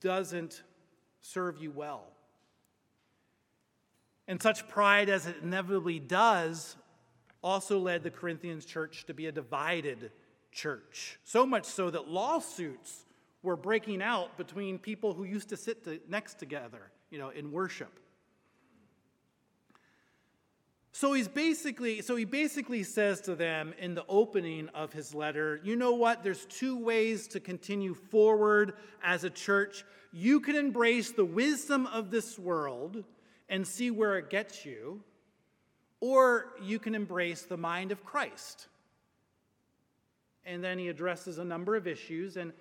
doesn't 0.00 0.62
serve 1.20 1.60
you 1.60 1.70
well. 1.70 2.04
And 4.28 4.40
such 4.40 4.68
pride, 4.68 5.08
as 5.08 5.26
it 5.26 5.36
inevitably 5.42 5.98
does, 5.98 6.76
also 7.42 7.78
led 7.78 8.02
the 8.02 8.10
Corinthians 8.10 8.64
church 8.64 9.04
to 9.06 9.14
be 9.14 9.26
a 9.26 9.32
divided 9.32 10.12
church. 10.52 11.18
So 11.24 11.44
much 11.44 11.64
so 11.64 11.90
that 11.90 12.08
lawsuits 12.08 13.04
were 13.42 13.56
breaking 13.56 14.02
out 14.02 14.36
between 14.36 14.78
people 14.78 15.14
who 15.14 15.24
used 15.24 15.48
to 15.48 15.56
sit 15.56 15.84
to, 15.84 15.98
next 16.08 16.38
together, 16.38 16.92
you 17.10 17.18
know, 17.18 17.30
in 17.30 17.50
worship. 17.50 17.98
So 20.94 21.14
he's 21.14 21.28
basically 21.28 22.02
so 22.02 22.16
he 22.16 22.26
basically 22.26 22.82
says 22.82 23.22
to 23.22 23.34
them 23.34 23.72
in 23.78 23.94
the 23.94 24.04
opening 24.08 24.68
of 24.74 24.92
his 24.92 25.14
letter, 25.14 25.58
you 25.64 25.74
know 25.74 25.94
what? 25.94 26.22
There's 26.22 26.44
two 26.46 26.78
ways 26.78 27.26
to 27.28 27.40
continue 27.40 27.94
forward 27.94 28.74
as 29.02 29.24
a 29.24 29.30
church. 29.30 29.84
You 30.12 30.38
can 30.38 30.54
embrace 30.54 31.10
the 31.10 31.24
wisdom 31.24 31.86
of 31.86 32.10
this 32.10 32.38
world 32.38 33.04
and 33.48 33.66
see 33.66 33.90
where 33.90 34.18
it 34.18 34.28
gets 34.28 34.66
you, 34.66 35.02
or 36.00 36.52
you 36.62 36.78
can 36.78 36.94
embrace 36.94 37.42
the 37.42 37.56
mind 37.56 37.90
of 37.90 38.04
Christ. 38.04 38.68
And 40.44 40.62
then 40.62 40.78
he 40.78 40.88
addresses 40.88 41.38
a 41.38 41.44
number 41.44 41.74
of 41.74 41.86
issues 41.86 42.36
and 42.36 42.52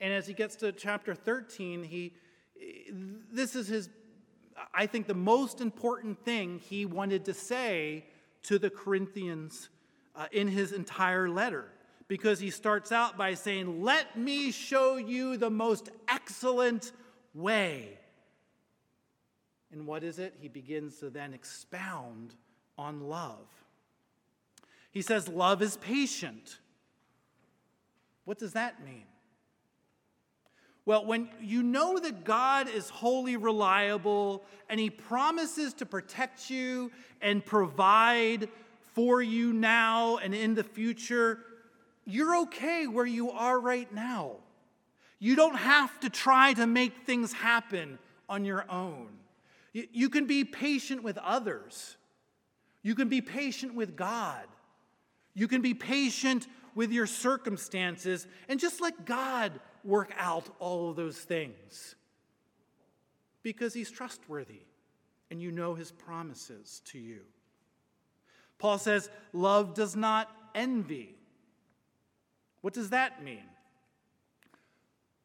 and 0.00 0.14
as 0.14 0.26
he 0.26 0.32
gets 0.32 0.56
to 0.56 0.72
chapter 0.72 1.14
13, 1.14 1.82
he 1.82 2.14
this 3.32 3.56
is 3.56 3.68
his 3.68 3.88
I 4.72 4.86
think, 4.86 5.06
the 5.06 5.14
most 5.14 5.60
important 5.60 6.24
thing 6.24 6.58
he 6.58 6.86
wanted 6.86 7.24
to 7.26 7.34
say 7.34 8.04
to 8.44 8.58
the 8.58 8.70
Corinthians 8.70 9.68
uh, 10.14 10.26
in 10.32 10.48
his 10.48 10.72
entire 10.72 11.28
letter. 11.28 11.66
Because 12.08 12.40
he 12.40 12.50
starts 12.50 12.90
out 12.90 13.16
by 13.16 13.34
saying, 13.34 13.82
Let 13.82 14.18
me 14.18 14.50
show 14.50 14.96
you 14.96 15.36
the 15.36 15.50
most 15.50 15.90
excellent 16.08 16.92
way. 17.34 17.98
And 19.72 19.86
what 19.86 20.02
is 20.02 20.18
it? 20.18 20.34
He 20.40 20.48
begins 20.48 20.98
to 20.98 21.10
then 21.10 21.32
expound 21.32 22.34
on 22.76 23.08
love. 23.08 23.46
He 24.90 25.02
says, 25.02 25.28
Love 25.28 25.62
is 25.62 25.76
patient. 25.76 26.58
What 28.24 28.38
does 28.38 28.52
that 28.54 28.84
mean? 28.84 29.06
Well, 30.90 31.06
when 31.06 31.28
you 31.40 31.62
know 31.62 32.00
that 32.00 32.24
God 32.24 32.68
is 32.68 32.90
wholly 32.90 33.36
reliable 33.36 34.42
and 34.68 34.80
He 34.80 34.90
promises 34.90 35.72
to 35.74 35.86
protect 35.86 36.50
you 36.50 36.90
and 37.22 37.46
provide 37.46 38.48
for 38.92 39.22
you 39.22 39.52
now 39.52 40.16
and 40.16 40.34
in 40.34 40.56
the 40.56 40.64
future, 40.64 41.38
you're 42.06 42.38
okay 42.38 42.88
where 42.88 43.06
you 43.06 43.30
are 43.30 43.60
right 43.60 43.94
now. 43.94 44.38
You 45.20 45.36
don't 45.36 45.54
have 45.54 46.00
to 46.00 46.10
try 46.10 46.54
to 46.54 46.66
make 46.66 47.06
things 47.06 47.34
happen 47.34 48.00
on 48.28 48.44
your 48.44 48.68
own. 48.68 49.10
You 49.72 50.08
can 50.08 50.26
be 50.26 50.42
patient 50.42 51.04
with 51.04 51.18
others. 51.18 51.98
You 52.82 52.96
can 52.96 53.08
be 53.08 53.20
patient 53.20 53.76
with 53.76 53.94
God. 53.94 54.42
You 55.34 55.46
can 55.46 55.62
be 55.62 55.72
patient 55.72 56.48
with 56.74 56.90
your 56.90 57.06
circumstances 57.06 58.26
and 58.48 58.58
just 58.58 58.80
let 58.80 59.04
God 59.04 59.52
work 59.84 60.12
out 60.18 60.44
all 60.58 60.90
of 60.90 60.96
those 60.96 61.18
things 61.18 61.94
because 63.42 63.74
he's 63.74 63.90
trustworthy 63.90 64.62
and 65.30 65.40
you 65.40 65.50
know 65.50 65.74
his 65.74 65.90
promises 65.90 66.82
to 66.86 66.98
you. 66.98 67.20
Paul 68.58 68.78
says, 68.78 69.08
Love 69.32 69.74
does 69.74 69.96
not 69.96 70.30
envy. 70.54 71.14
What 72.60 72.74
does 72.74 72.90
that 72.90 73.24
mean? 73.24 73.44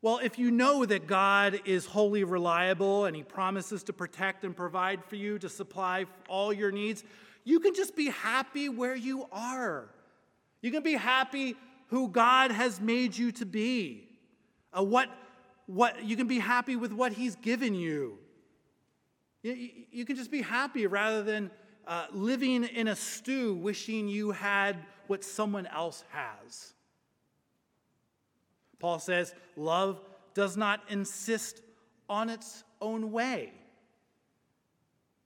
Well, 0.01 0.19
if 0.19 0.37
you 0.37 0.51
know 0.51 0.85
that 0.85 1.07
God 1.07 1.61
is 1.65 1.85
wholly 1.85 2.23
reliable 2.23 3.05
and 3.05 3.15
he 3.15 3.23
promises 3.23 3.83
to 3.85 3.93
protect 3.93 4.43
and 4.43 4.55
provide 4.55 5.03
for 5.03 5.15
you, 5.15 5.39
to 5.39 5.49
supply 5.49 6.05
all 6.29 6.53
your 6.53 6.71
needs, 6.71 7.03
you 7.43 7.59
can 7.59 7.73
just 7.73 7.95
be 7.95 8.09
happy 8.09 8.69
where 8.69 8.95
you 8.95 9.25
are. 9.31 9.89
You 10.61 10.71
can 10.71 10.83
be 10.83 10.93
happy 10.93 11.55
who 11.87 12.07
God 12.07 12.51
has 12.51 12.79
made 12.79 13.17
you 13.17 13.31
to 13.33 13.45
be. 13.45 14.04
Uh, 14.77 14.83
what, 14.83 15.09
what, 15.67 16.03
you 16.03 16.15
can 16.17 16.27
be 16.27 16.39
happy 16.39 16.75
with 16.75 16.91
what 16.91 17.13
He's 17.13 17.35
given 17.35 17.73
you. 17.73 18.17
You, 19.41 19.69
you 19.91 20.05
can 20.05 20.15
just 20.15 20.31
be 20.31 20.41
happy 20.41 20.87
rather 20.87 21.23
than 21.23 21.51
uh, 21.87 22.07
living 22.11 22.63
in 22.63 22.87
a 22.87 22.95
stew 22.95 23.53
wishing 23.53 24.07
you 24.07 24.31
had 24.31 24.77
what 25.07 25.23
someone 25.23 25.67
else 25.67 26.03
has. 26.09 26.73
Paul 28.79 28.99
says, 28.99 29.33
Love 29.55 30.01
does 30.33 30.57
not 30.57 30.81
insist 30.89 31.61
on 32.09 32.29
its 32.29 32.63
own 32.81 33.11
way. 33.11 33.53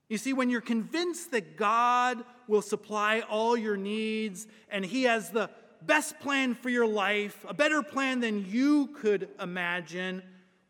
You 0.08 0.18
see, 0.18 0.34
when 0.34 0.50
you're 0.50 0.62
convinced 0.62 1.32
that 1.32 1.56
God 1.56 2.24
will 2.48 2.62
supply 2.62 3.22
all 3.22 3.56
your 3.56 3.78
needs 3.78 4.48
and 4.70 4.84
He 4.84 5.04
has 5.04 5.30
the 5.30 5.50
best 5.82 6.20
plan 6.20 6.56
for 6.56 6.70
your 6.70 6.88
life, 6.88 7.46
a 7.48 7.54
better 7.54 7.82
plan 7.82 8.20
than 8.20 8.46
you 8.50 8.88
could 8.88 9.30
imagine, 9.40 10.22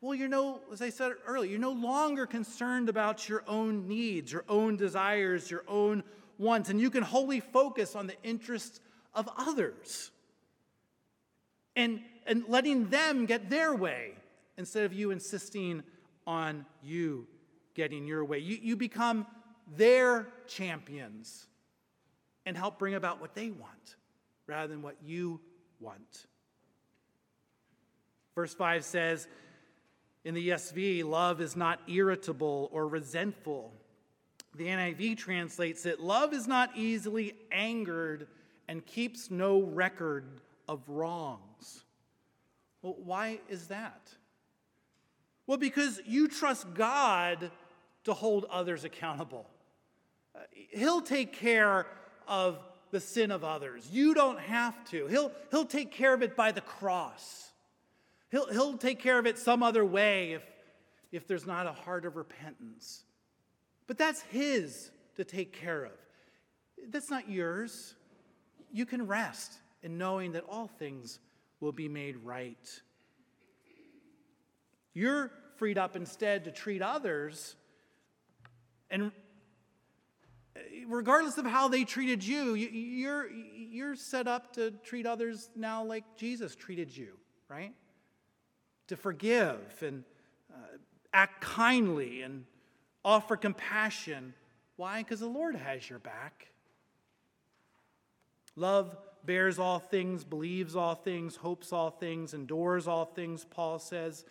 well, 0.02 0.16
you're 0.16 0.30
no, 0.30 0.62
as 0.72 0.82
I 0.82 0.90
said 0.90 1.12
earlier, 1.26 1.52
you're 1.52 1.60
no 1.60 1.72
longer 1.72 2.26
concerned 2.26 2.90
about 2.90 3.28
your 3.28 3.44
own 3.48 3.88
needs, 3.88 4.32
your 4.32 4.46
own 4.48 4.78
desires, 4.78 5.52
your 5.52 5.64
own 5.68 6.04
wants, 6.38 6.70
and 6.70 6.80
you 6.80 6.90
can 6.90 7.04
wholly 7.04 7.40
focus 7.40 7.96
on 7.96 8.08
the 8.08 8.16
interests 8.24 8.80
of 9.14 9.30
others 9.38 10.12
and, 11.76 12.02
and 12.26 12.46
letting 12.48 12.90
them 12.90 13.26
get 13.26 13.50
their 13.50 13.76
way 13.76 14.14
instead 14.58 14.86
of 14.86 14.94
you 14.94 15.12
insisting 15.12 15.84
on 16.26 16.66
you 16.84 17.28
getting 17.74 18.06
your 18.06 18.24
way. 18.24 18.40
You, 18.40 18.58
you 18.62 18.76
become 18.76 19.26
their 19.76 20.28
champions 20.48 21.48
and 22.46 22.56
help 22.58 22.80
bring 22.80 22.96
about 22.96 23.22
what 23.22 23.36
they 23.36 23.52
want 23.52 23.96
rather 24.50 24.68
than 24.68 24.82
what 24.82 24.98
you 25.04 25.40
want. 25.80 26.26
Verse 28.36 28.54
5 28.54 28.84
says 28.84 29.28
in 30.26 30.34
the 30.34 30.50
ESV, 30.50 31.06
love 31.06 31.40
is 31.40 31.56
not 31.56 31.80
irritable 31.88 32.70
or 32.74 32.88
resentful. 32.88 33.74
The 34.56 34.66
NIV 34.66 35.18
translates 35.18 35.86
it, 35.86 36.00
love 36.00 36.34
is 36.34 36.48
not 36.48 36.72
easily 36.76 37.34
angered 37.52 38.28
and 38.68 38.86
keeps 38.86 39.32
no 39.32 39.62
record 39.62 40.42
of 40.68 40.82
wrongs. 40.88 41.86
Well, 42.82 42.96
why 43.04 43.40
is 43.50 43.68
that? 43.68 44.10
Well, 45.48 45.58
because 45.58 46.02
you 46.06 46.28
trust 46.28 46.74
God 46.74 47.52
to 48.04 48.14
hold 48.14 48.46
others 48.46 48.84
accountable. 48.84 49.50
Uh, 50.36 50.40
he'll 50.54 51.02
take 51.02 51.34
care 51.34 51.88
of 52.28 52.60
the 52.92 53.00
sin 53.00 53.32
of 53.32 53.44
others. 53.44 53.88
You 53.92 54.14
don't 54.14 54.40
have 54.40 54.84
to. 54.92 55.08
He'll, 55.08 55.32
he'll 55.52 55.66
take 55.66 55.92
care 55.92 56.14
of 56.14 56.22
it 56.22 56.36
by 56.36 56.52
the 56.52 56.62
cross. 56.62 57.52
He'll, 58.32 58.48
he'll 58.52 58.78
take 58.78 59.00
care 59.00 59.20
of 59.20 59.26
it 59.26 59.38
some 59.38 59.64
other 59.64 59.84
way 59.84 60.34
if, 60.34 60.44
if 61.12 61.28
there's 61.28 61.46
not 61.48 61.68
a 61.68 61.72
heart 61.72 62.06
of 62.06 62.16
repentance. 62.16 63.04
But 63.88 63.98
that's 63.98 64.22
His 64.22 64.92
to 65.16 65.24
take 65.24 65.54
care 65.54 65.86
of. 65.86 65.92
That's 66.90 67.10
not 67.10 67.30
yours. 67.30 67.96
You 68.72 68.86
can 68.86 69.08
rest 69.08 69.54
in 69.82 69.98
knowing 69.98 70.34
that 70.34 70.44
all 70.48 70.68
things 70.68 71.20
will 71.60 71.72
be 71.72 71.90
made 71.90 72.18
right. 72.18 72.82
You're 74.94 75.32
freed 75.58 75.78
up 75.78 75.96
instead 75.96 76.46
to 76.46 76.52
treat 76.52 76.82
others 76.82 77.56
and 78.90 79.12
regardless 80.88 81.38
of 81.38 81.46
how 81.46 81.68
they 81.68 81.84
treated 81.84 82.24
you, 82.24 82.54
you're, 82.54 83.30
you're 83.32 83.96
set 83.96 84.28
up 84.28 84.54
to 84.54 84.72
treat 84.84 85.06
others 85.06 85.50
now 85.56 85.84
like 85.84 86.04
Jesus 86.18 86.56
treated 86.56 86.96
you, 86.96 87.14
right? 87.48 87.74
To 88.88 88.98
forgive 88.98 89.60
and 89.82 90.04
uh, 90.54 90.78
act 91.14 91.42
kindly 91.42 92.22
and 92.22 92.46
offer 93.04 93.36
compassion. 93.38 94.34
Why? 94.76 95.02
Because 95.02 95.20
the 95.20 95.28
Lord 95.28 95.56
has 95.56 95.90
your 95.90 96.00
back. 96.00 96.48
Love 98.56 98.96
bears 99.26 99.60
all 99.60 99.80
things, 99.80 100.24
believes 100.24 100.76
all 100.76 100.96
things, 100.96 101.36
hopes 101.36 101.72
all 101.72 101.92
things, 101.92 102.34
endures 102.34 102.88
all 102.88 103.06
things, 103.06 103.46
Paul 103.46 103.80
says. 103.80 104.26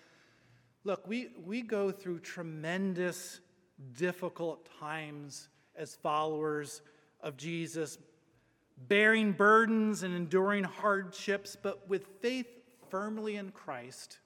Look, 0.84 1.06
we, 1.06 1.28
we 1.44 1.62
go 1.62 1.90
through 1.90 2.20
tremendous, 2.20 3.40
difficult 3.96 4.68
times 4.80 5.48
as 5.78 5.94
followers 5.94 6.82
of 7.20 7.36
Jesus, 7.36 7.98
bearing 8.88 9.32
burdens 9.32 10.02
and 10.02 10.14
enduring 10.14 10.64
hardships, 10.64 11.56
but 11.60 11.88
with 11.88 12.06
faith 12.20 12.46
firmly 12.90 13.36
in 13.36 13.50
Christ 13.50 14.18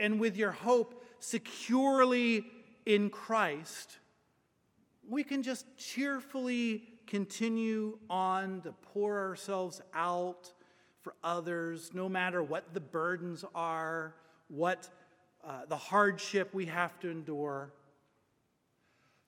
and 0.00 0.18
with 0.18 0.36
your 0.36 0.50
hope 0.50 1.04
securely 1.20 2.44
in 2.86 3.10
Christ, 3.10 3.98
we 5.08 5.24
can 5.24 5.42
just 5.42 5.66
cheerfully 5.76 6.82
continue 7.06 7.98
on 8.08 8.62
to 8.62 8.72
pour 8.72 9.18
ourselves 9.20 9.80
out 9.94 10.52
for 11.02 11.14
others, 11.22 11.90
no 11.92 12.08
matter 12.08 12.42
what 12.42 12.72
the 12.72 12.80
burdens 12.80 13.44
are, 13.54 14.14
what 14.48 14.88
uh, 15.46 15.66
the 15.68 15.76
hardship 15.76 16.54
we 16.54 16.66
have 16.66 16.98
to 17.00 17.10
endure. 17.10 17.70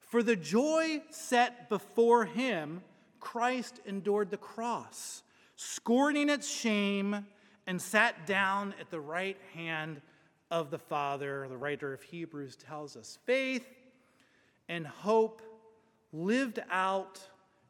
For 0.07 0.23
the 0.23 0.37
joy 0.37 1.03
set 1.11 1.69
before 1.69 2.27
him, 2.27 2.83
Christ 3.19 3.81
endured 3.85 4.31
the 4.31 4.37
cross, 4.37 5.25
scorning 5.57 6.29
its 6.31 6.49
shame, 6.49 7.27
and 7.67 7.83
sat 7.83 8.25
down 8.25 8.73
at 8.81 8.91
the 8.91 9.01
right 9.01 9.37
hand 9.53 10.01
of 10.49 10.71
the 10.71 10.79
Father. 10.79 11.49
The 11.49 11.57
writer 11.57 11.93
of 11.93 12.03
Hebrews 12.03 12.55
tells 12.55 12.97
us 12.97 13.19
faith 13.27 13.67
and 14.69 14.87
hope 14.87 15.43
lived 16.13 16.61
out, 16.71 17.21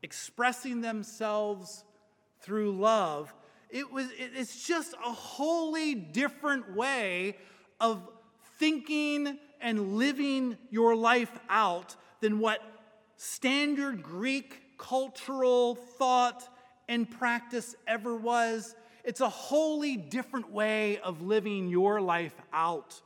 expressing 0.03 0.83
themselves 0.83 1.85
through 2.43 2.73
love. 2.79 3.33
It 3.71 3.91
was, 3.91 4.09
it's 4.19 4.67
just 4.67 4.93
a 4.95 5.11
wholly 5.11 5.95
different 5.95 6.77
way 6.77 7.39
of 7.81 8.07
thinking 8.59 9.39
and 9.59 9.97
living 9.97 10.59
your 10.71 10.95
life 10.95 11.33
out 11.49 11.97
than 12.21 12.39
what 12.39 12.61
standard 13.17 14.03
Greek 14.03 14.79
cultural 14.79 15.75
thought 15.75 16.49
and 16.89 17.11
practice 17.11 17.75
ever 17.87 18.17
was. 18.17 18.75
It's 19.05 19.21
a 19.21 19.29
wholly 19.29 19.97
different 19.97 20.51
way 20.51 20.99
of 20.99 21.23
living 21.23 21.69
your 21.69 22.01
life 22.01 22.35
out 22.53 23.01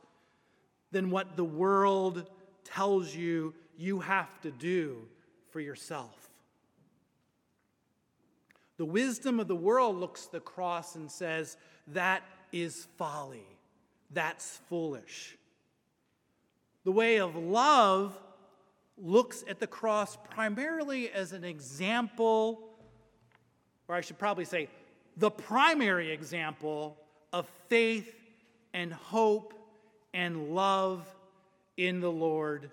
than 0.91 1.09
what 1.09 1.37
the 1.37 1.45
world 1.45 2.29
tells 2.63 3.15
you 3.15 3.53
you 3.77 3.99
have 3.99 4.39
to 4.41 4.51
do 4.51 4.97
for 5.49 5.59
yourself. 5.59 6.29
The 8.77 8.85
wisdom 8.85 9.39
of 9.39 9.47
the 9.47 9.55
world 9.55 9.97
looks 9.97 10.25
the 10.25 10.39
cross 10.39 10.95
and 10.95 11.09
says, 11.09 11.57
That 11.87 12.23
is 12.51 12.87
folly. 12.97 13.45
That's 14.11 14.59
foolish. 14.69 15.37
The 16.83 16.91
way 16.91 17.19
of 17.19 17.35
love 17.35 18.17
looks 19.01 19.43
at 19.47 19.59
the 19.59 19.67
cross 19.67 20.17
primarily 20.29 21.09
as 21.11 21.33
an 21.33 21.43
example, 21.43 22.61
or 23.87 23.95
I 23.95 24.01
should 24.01 24.19
probably 24.19 24.45
say, 24.45 24.69
the 25.17 25.31
primary 25.31 26.11
example 26.11 26.97
of 27.33 27.47
faith 27.67 28.15
and 28.73 28.93
hope 28.93 29.53
and 30.13 30.53
love 30.53 31.05
in 31.77 31.99
the 31.99 32.11
Lord, 32.11 32.71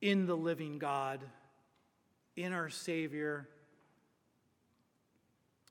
in 0.00 0.26
the 0.26 0.36
living 0.36 0.78
God, 0.78 1.20
in 2.36 2.52
our 2.52 2.70
Savior. 2.70 3.48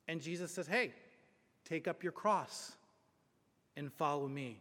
And 0.07 0.21
Jesus 0.21 0.51
says, 0.51 0.67
Hey, 0.67 0.93
take 1.63 1.87
up 1.87 2.03
your 2.03 2.11
cross 2.11 2.73
and 3.75 3.91
follow 3.93 4.27
me. 4.27 4.59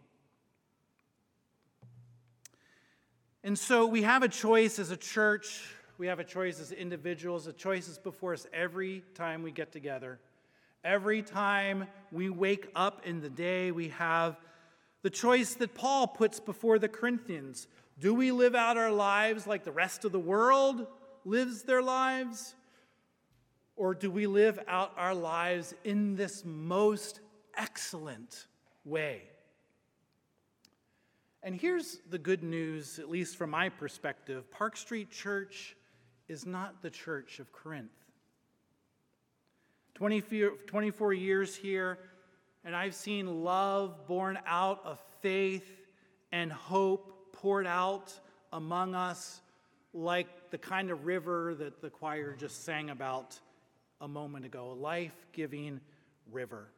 And 3.44 3.58
so 3.58 3.84
we 3.84 4.00
have 4.00 4.22
a 4.22 4.28
choice 4.28 4.78
as 4.78 4.90
a 4.90 4.96
church, 4.96 5.60
we 5.98 6.06
have 6.06 6.18
a 6.18 6.24
choice 6.24 6.60
as 6.60 6.72
individuals, 6.72 7.46
a 7.46 7.52
choice 7.52 7.88
is 7.88 7.98
before 7.98 8.32
us 8.32 8.46
every 8.54 9.04
time 9.14 9.42
we 9.42 9.52
get 9.52 9.70
together. 9.70 10.18
Every 10.82 11.20
time 11.20 11.86
we 12.10 12.30
wake 12.30 12.68
up 12.74 13.02
in 13.04 13.20
the 13.20 13.28
day, 13.28 13.70
we 13.70 13.90
have 13.90 14.38
the 15.02 15.10
choice 15.10 15.52
that 15.56 15.74
Paul 15.74 16.06
puts 16.06 16.40
before 16.40 16.78
the 16.78 16.88
Corinthians. 16.88 17.68
Do 18.00 18.14
we 18.14 18.32
live 18.32 18.54
out 18.54 18.78
our 18.78 18.90
lives 18.90 19.46
like 19.46 19.62
the 19.62 19.72
rest 19.72 20.06
of 20.06 20.12
the 20.12 20.18
world 20.18 20.86
lives 21.26 21.64
their 21.64 21.82
lives? 21.82 22.54
Or 23.76 23.92
do 23.92 24.10
we 24.10 24.26
live 24.26 24.58
out 24.66 24.94
our 24.96 25.14
lives 25.14 25.74
in 25.84 26.16
this 26.16 26.46
most 26.46 27.20
excellent 27.58 28.46
way? 28.86 29.24
And 31.46 31.60
here's 31.60 31.98
the 32.08 32.18
good 32.18 32.42
news, 32.42 32.98
at 32.98 33.10
least 33.10 33.36
from 33.36 33.50
my 33.50 33.68
perspective 33.68 34.50
Park 34.50 34.78
Street 34.78 35.10
Church 35.10 35.76
is 36.26 36.46
not 36.46 36.80
the 36.80 36.88
church 36.88 37.38
of 37.38 37.52
Corinth. 37.52 37.92
24 39.92 41.12
years 41.12 41.54
here, 41.54 41.98
and 42.64 42.74
I've 42.74 42.94
seen 42.94 43.44
love 43.44 44.06
born 44.06 44.38
out 44.46 44.80
of 44.86 44.98
faith 45.20 45.68
and 46.32 46.50
hope 46.50 47.34
poured 47.34 47.66
out 47.66 48.18
among 48.50 48.94
us 48.94 49.42
like 49.92 50.50
the 50.50 50.56
kind 50.56 50.90
of 50.90 51.04
river 51.04 51.54
that 51.56 51.82
the 51.82 51.90
choir 51.90 52.34
just 52.38 52.64
sang 52.64 52.88
about 52.88 53.38
a 54.00 54.08
moment 54.08 54.46
ago 54.46 54.70
a 54.70 54.72
life 54.72 55.26
giving 55.34 55.78
river. 56.32 56.68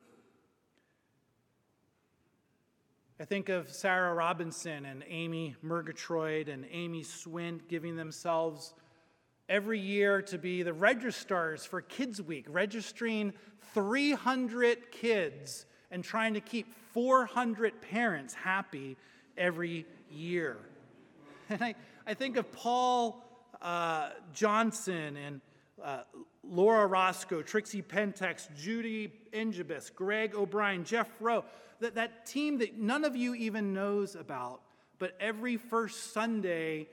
I 3.18 3.24
think 3.24 3.48
of 3.48 3.72
Sarah 3.72 4.12
Robinson 4.12 4.84
and 4.84 5.02
Amy 5.08 5.56
Murgatroyd 5.62 6.50
and 6.50 6.66
Amy 6.70 7.02
Swint 7.02 7.60
giving 7.66 7.96
themselves 7.96 8.74
every 9.48 9.80
year 9.80 10.20
to 10.20 10.36
be 10.36 10.62
the 10.62 10.74
registrars 10.74 11.64
for 11.64 11.80
Kids 11.80 12.20
Week, 12.20 12.44
registering 12.46 13.32
300 13.72 14.90
kids 14.92 15.64
and 15.90 16.04
trying 16.04 16.34
to 16.34 16.42
keep 16.42 16.66
400 16.92 17.80
parents 17.80 18.34
happy 18.34 18.98
every 19.36 19.86
year. 20.10 20.58
And 21.48 21.62
I, 21.62 21.74
I 22.04 22.14
think 22.14 22.36
of 22.36 22.50
Paul 22.50 23.24
uh, 23.62 24.10
Johnson 24.34 25.16
and 25.16 25.40
uh, 25.82 26.00
Laura 26.42 26.88
Roscoe, 26.88 27.40
Trixie 27.40 27.82
Pentex, 27.82 28.48
Judy 28.56 29.12
Ingibus, 29.32 29.94
Greg 29.94 30.34
O'Brien, 30.34 30.84
Jeff 30.84 31.08
Rowe, 31.20 31.44
that, 31.80 31.94
that 31.94 32.26
team 32.26 32.58
that 32.58 32.78
none 32.78 33.04
of 33.04 33.16
you 33.16 33.34
even 33.34 33.72
knows 33.72 34.14
about, 34.14 34.60
but 34.98 35.14
every 35.20 35.56
first 35.56 36.12
Sunday 36.12 36.88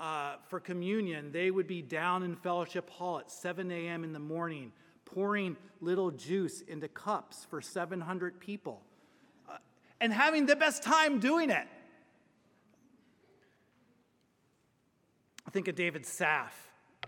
uh, 0.00 0.34
for 0.48 0.60
communion, 0.60 1.30
they 1.32 1.50
would 1.50 1.66
be 1.66 1.82
down 1.82 2.22
in 2.22 2.34
Fellowship 2.36 2.90
Hall 2.90 3.18
at 3.20 3.30
7 3.30 3.70
a.m. 3.70 4.04
in 4.04 4.12
the 4.12 4.18
morning, 4.18 4.72
pouring 5.04 5.56
little 5.80 6.10
juice 6.10 6.60
into 6.62 6.88
cups 6.88 7.46
for 7.48 7.60
700 7.60 8.40
people, 8.40 8.82
uh, 9.48 9.56
and 10.00 10.12
having 10.12 10.46
the 10.46 10.56
best 10.56 10.82
time 10.82 11.20
doing 11.20 11.50
it. 11.50 11.66
I 15.46 15.50
think 15.50 15.68
of 15.68 15.76
David 15.76 16.02
Saff 16.02 16.52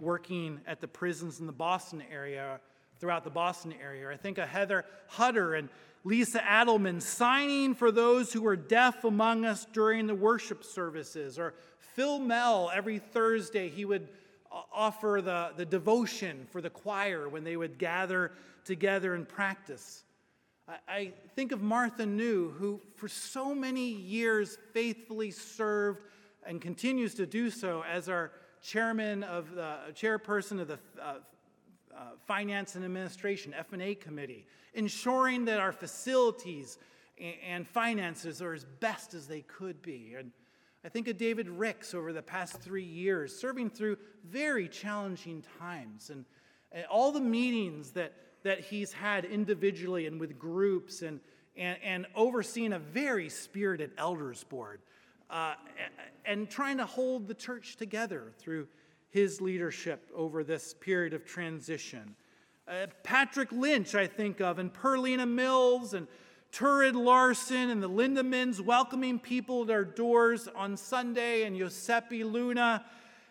working 0.01 0.61
at 0.67 0.81
the 0.81 0.87
prisons 0.89 1.41
in 1.41 1.47
the 1.47 1.53
Boston 1.53 2.03
area, 2.13 2.61
throughout 2.99 3.25
the 3.25 3.31
Boston 3.31 3.75
area. 3.83 4.11
I 4.11 4.17
think 4.17 4.39
of 4.39 4.49
Heather 4.49 4.85
Hutter 5.09 5.55
and 5.55 5.69
Lisa 6.07 6.39
Adelman 6.39 7.03
signing 7.03 7.75
for 7.75 7.91
those 7.91 8.33
who 8.33 8.41
were 8.41 8.55
deaf 8.55 9.03
among 9.03 9.45
us 9.45 9.67
during 9.73 10.07
the 10.07 10.15
worship 10.15 10.63
services, 10.63 11.37
or 11.37 11.53
Phil 11.81 12.21
Mell 12.21 12.71
every 12.73 13.01
Thursday, 13.01 13.69
he 13.69 13.85
would 13.85 14.07
offer 14.73 15.21
the, 15.21 15.51
the 15.57 15.65
devotion 15.65 16.47
for 16.53 16.61
the 16.61 16.71
choir 16.71 17.29
when 17.29 17.43
they 17.43 17.57
would 17.57 17.77
gather 17.77 18.31
together 18.65 19.15
and 19.15 19.29
practice. 19.29 20.05
I, 20.69 20.77
I 20.89 21.13
think 21.35 21.51
of 21.51 21.61
Martha 21.61 22.07
New, 22.07 22.51
who 22.51 22.81
for 22.95 23.09
so 23.09 23.53
many 23.53 23.91
years 23.91 24.59
faithfully 24.73 25.33
served 25.33 26.03
and 26.47 26.61
continues 26.61 27.15
to 27.15 27.27
do 27.27 27.51
so 27.51 27.83
as 27.83 28.09
our 28.09 28.31
chairman 28.63 29.25
of 29.25 29.57
the 29.57 29.79
chairperson 29.93 30.61
of 30.61 30.69
the 30.69 30.79
uh, 31.03 31.15
uh, 31.97 32.11
Finance 32.27 32.77
and 32.77 32.85
Administration 32.85 33.55
F&A 33.55 33.95
Committee, 33.97 34.47
ensuring 34.77 35.47
that 35.47 35.59
our 35.59 35.73
facilities 35.73 36.79
and, 37.19 37.67
finances 37.67 38.43
are 38.43 38.53
as 38.53 38.65
best 38.79 39.15
as 39.15 39.27
they 39.27 39.41
could 39.41 39.81
be. 39.81 40.15
And 40.19 40.31
I 40.85 40.91
think 40.91 41.09
of 41.09 41.17
David 41.17 41.49
Ricks 41.49 41.95
over 41.95 42.13
the 42.13 42.23
past 42.23 42.61
three 42.61 42.85
years, 42.85 43.35
serving 43.35 43.71
through 43.71 43.97
very 44.25 44.69
challenging 44.69 45.43
times 45.59 46.11
and, 46.11 46.27
and 46.73 46.85
all 46.87 47.11
the 47.11 47.21
meetings 47.21 47.93
that, 47.93 48.13
that 48.43 48.61
he's 48.61 48.93
had 48.93 49.25
individually 49.25 50.07
and 50.07 50.21
with 50.21 50.39
groups 50.39 51.01
and, 51.01 51.21
and, 51.57 51.79
and 51.83 52.07
overseeing 52.15 52.75
a 52.75 52.79
very 52.79 53.31
spirited 53.31 53.93
elders 53.97 54.45
board 54.45 54.81
uh, 55.31 55.55
and 56.27 56.51
trying 56.51 56.77
to 56.77 56.87
hold 56.87 57.27
the 57.27 57.35
church 57.35 57.77
together 57.77 58.33
through 58.39 58.69
his 59.09 59.41
leadership 59.41 60.11
over 60.15 60.45
this 60.45 60.75
period 60.75 61.15
of 61.15 61.25
transition. 61.25 62.15
Uh, 62.69 62.89
Patrick 63.05 63.53
Lynch, 63.53 63.95
I 63.95 64.09
think 64.09 64.41
of, 64.41 64.59
and 64.59 64.75
Perlina 64.75 65.29
Mills, 65.29 65.95
and 65.95 66.09
Turid 66.51 66.95
Larson, 66.95 67.71
and 67.71 67.81
the 67.81 67.89
Lindemans 67.89 68.61
welcoming 68.61 69.21
people 69.21 69.63
at 69.63 69.71
our 69.71 69.85
doors 69.85 70.49
on 70.49 70.77
Sunday, 70.77 71.45
and 71.45 71.57
Giuseppe 71.57 72.25
Luna, 72.25 72.85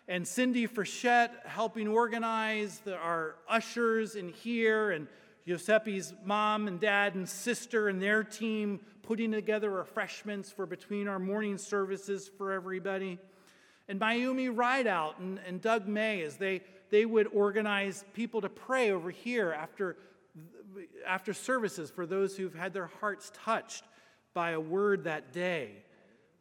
and 0.07 0.25
Cindy 0.25 0.65
Frechette 0.69 1.31
helping 1.45 1.85
organize 1.89 2.79
the, 2.85 2.95
our 2.95 3.35
ushers 3.49 4.15
in 4.15 4.29
here, 4.29 4.91
and 4.91 5.05
Giuseppe's 5.45 6.13
mom 6.23 6.69
and 6.69 6.79
dad 6.79 7.15
and 7.15 7.27
sister 7.27 7.89
and 7.89 8.01
their 8.01 8.23
team 8.23 8.79
putting 9.03 9.33
together 9.33 9.69
refreshments 9.69 10.49
for 10.49 10.65
between 10.65 11.09
our 11.09 11.19
morning 11.19 11.57
services 11.57 12.31
for 12.37 12.53
everybody. 12.53 13.19
And 13.89 13.99
Mayumi 13.99 14.55
Rideout 14.55 15.19
and, 15.19 15.41
and 15.45 15.61
Doug 15.61 15.89
May, 15.89 16.21
as 16.21 16.37
they, 16.37 16.61
they 16.89 17.05
would 17.05 17.27
organize 17.33 18.05
people 18.13 18.41
to 18.41 18.49
pray 18.49 18.91
over 18.91 19.09
here 19.09 19.51
after, 19.51 19.97
after 21.05 21.33
services 21.33 21.89
for 21.89 22.05
those 22.05 22.37
who've 22.37 22.55
had 22.55 22.73
their 22.73 22.89
hearts 22.99 23.31
touched 23.43 23.83
by 24.33 24.51
a 24.51 24.59
word 24.59 25.05
that 25.05 25.33
day. 25.33 25.83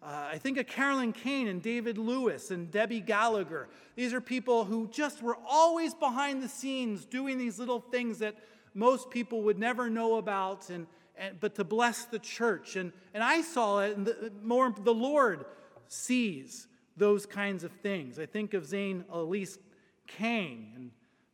Uh, 0.02 0.28
I 0.32 0.38
think 0.38 0.58
of 0.58 0.66
Carolyn 0.66 1.12
Kane 1.12 1.48
and 1.48 1.62
David 1.62 1.96
Lewis 1.96 2.50
and 2.50 2.70
Debbie 2.70 3.00
Gallagher. 3.00 3.68
These 3.96 4.12
are 4.12 4.20
people 4.20 4.64
who 4.66 4.86
just 4.88 5.22
were 5.22 5.38
always 5.48 5.94
behind 5.94 6.42
the 6.42 6.48
scenes 6.48 7.06
doing 7.06 7.38
these 7.38 7.58
little 7.58 7.80
things 7.80 8.18
that 8.18 8.34
most 8.74 9.08
people 9.08 9.42
would 9.42 9.58
never 9.58 9.88
know 9.88 10.16
about 10.16 10.68
and, 10.68 10.86
and, 11.16 11.40
but 11.40 11.54
to 11.54 11.64
bless 11.64 12.04
the 12.04 12.18
church. 12.18 12.76
And, 12.76 12.92
and 13.14 13.22
I 13.22 13.40
saw 13.40 13.78
it, 13.80 13.96
and 13.96 14.04
the, 14.06 14.30
more 14.42 14.74
the 14.78 14.92
Lord 14.92 15.46
sees 15.88 16.66
those 16.96 17.24
kinds 17.24 17.64
of 17.64 17.72
things. 17.72 18.18
I 18.18 18.26
think 18.26 18.52
of 18.52 18.66
Zane 18.66 19.04
Elise 19.10 19.58
Kang 20.06 20.72
and 20.74 20.90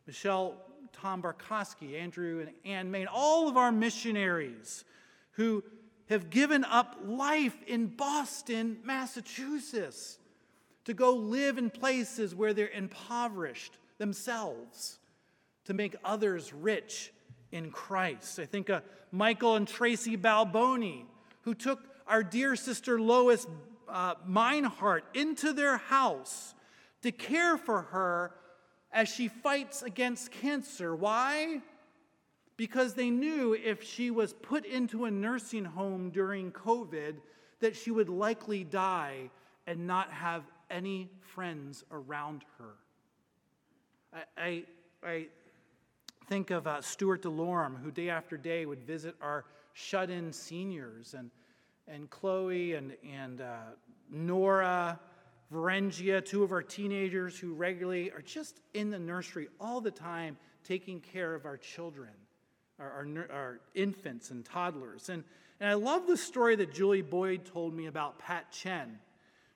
Michelle 0.07 0.57
Tom 0.93 1.23
Barkowski, 1.23 1.99
Andrew 1.99 2.41
and 2.41 2.51
Ann 2.65 2.91
Main, 2.91 3.07
all 3.07 3.49
of 3.49 3.57
our 3.57 3.73
missionaries 3.73 4.85
who 5.33 5.63
have 6.09 6.29
given 6.31 6.65
up 6.65 6.97
life 7.05 7.57
in 7.67 7.87
Boston, 7.87 8.79
Massachusetts, 8.85 10.19
to 10.85 10.95
go 10.95 11.15
live 11.15 11.57
in 11.57 11.71
places 11.71 12.35
where 12.35 12.53
they're 12.53 12.69
impoverished 12.69 13.79
themselves, 13.99 14.99
to 15.65 15.75
make 15.75 15.95
others 16.05 16.53
rich 16.53 17.13
in 17.53 17.71
Christ. 17.71 18.39
I 18.39 18.45
think 18.45 18.69
of 18.69 18.83
Michael 19.13 19.57
and 19.57 19.69
Tracy 19.69 20.17
Balboni, 20.17 21.05
who 21.43 21.55
took 21.55 21.81
our 22.07 22.23
dear 22.23 22.57
sister 22.57 23.01
Lois 23.01 23.47
uh, 23.89 24.15
Meinhardt 24.29 25.03
into 25.15 25.53
their 25.53 25.77
house 25.77 26.55
to 27.03 27.13
care 27.13 27.57
for 27.57 27.83
her 27.83 28.33
as 28.93 29.09
she 29.09 29.29
fights 29.29 29.83
against 29.83 30.31
cancer. 30.31 30.95
Why? 30.95 31.61
Because 32.57 32.95
they 32.95 33.11
knew 33.11 33.55
if 33.55 33.83
she 33.83 34.11
was 34.11 34.33
put 34.33 34.65
into 34.65 35.05
a 35.05 35.11
nursing 35.11 35.65
home 35.65 36.11
during 36.11 36.53
COVID, 36.53 37.17
that 37.61 37.77
she 37.77 37.91
would 37.91 38.09
likely 38.09 38.65
die 38.65 39.31
and 39.67 39.87
not 39.87 40.11
have 40.11 40.43
any 40.71 41.09
friends 41.21 41.85
around 41.91 42.45
her. 42.59 42.75
I, 44.13 44.23
I, 44.37 44.65
I 45.05 45.27
think 46.27 46.51
of 46.51 46.67
uh, 46.67 46.81
Stuart 46.81 47.23
DeLorme, 47.23 47.81
who 47.83 47.91
day 47.91 48.11
after 48.11 48.37
day 48.37 48.67
would 48.67 48.83
visit 48.83 49.15
our 49.21 49.45
shut 49.73 50.11
in 50.11 50.33
seniors, 50.33 51.15
and, 51.15 51.31
and 51.87 52.11
Chloe 52.11 52.75
and, 52.75 52.97
and 53.09 53.41
uh, 53.41 53.57
Nora, 54.11 54.99
Varengia, 55.53 56.25
two 56.25 56.43
of 56.43 56.53
our 56.53 56.63
teenagers 56.63 57.39
who 57.39 57.55
regularly 57.55 58.11
are 58.13 58.23
just 58.23 58.61
in 58.75 58.91
the 58.91 58.99
nursery 58.99 59.49
all 59.61 59.81
the 59.81 59.91
time 59.91 60.37
taking 60.63 61.01
care 61.01 61.35
of 61.35 61.45
our 61.45 61.57
children, 61.57 62.11
our, 62.79 62.91
our, 62.91 63.27
our 63.33 63.61
infants 63.75 64.31
and 64.31 64.45
toddlers. 64.45 65.09
And, 65.09 65.25
and 65.59 65.69
I 65.69 65.75
love 65.75 66.07
the 66.07 66.17
story 66.17 66.55
that 66.57 66.73
Julie 66.73 67.03
Boyd 67.03 67.45
told 67.45 67.75
me 67.75 67.87
about 67.87 68.19
Pat 68.19 68.53
Chen. 68.53 68.99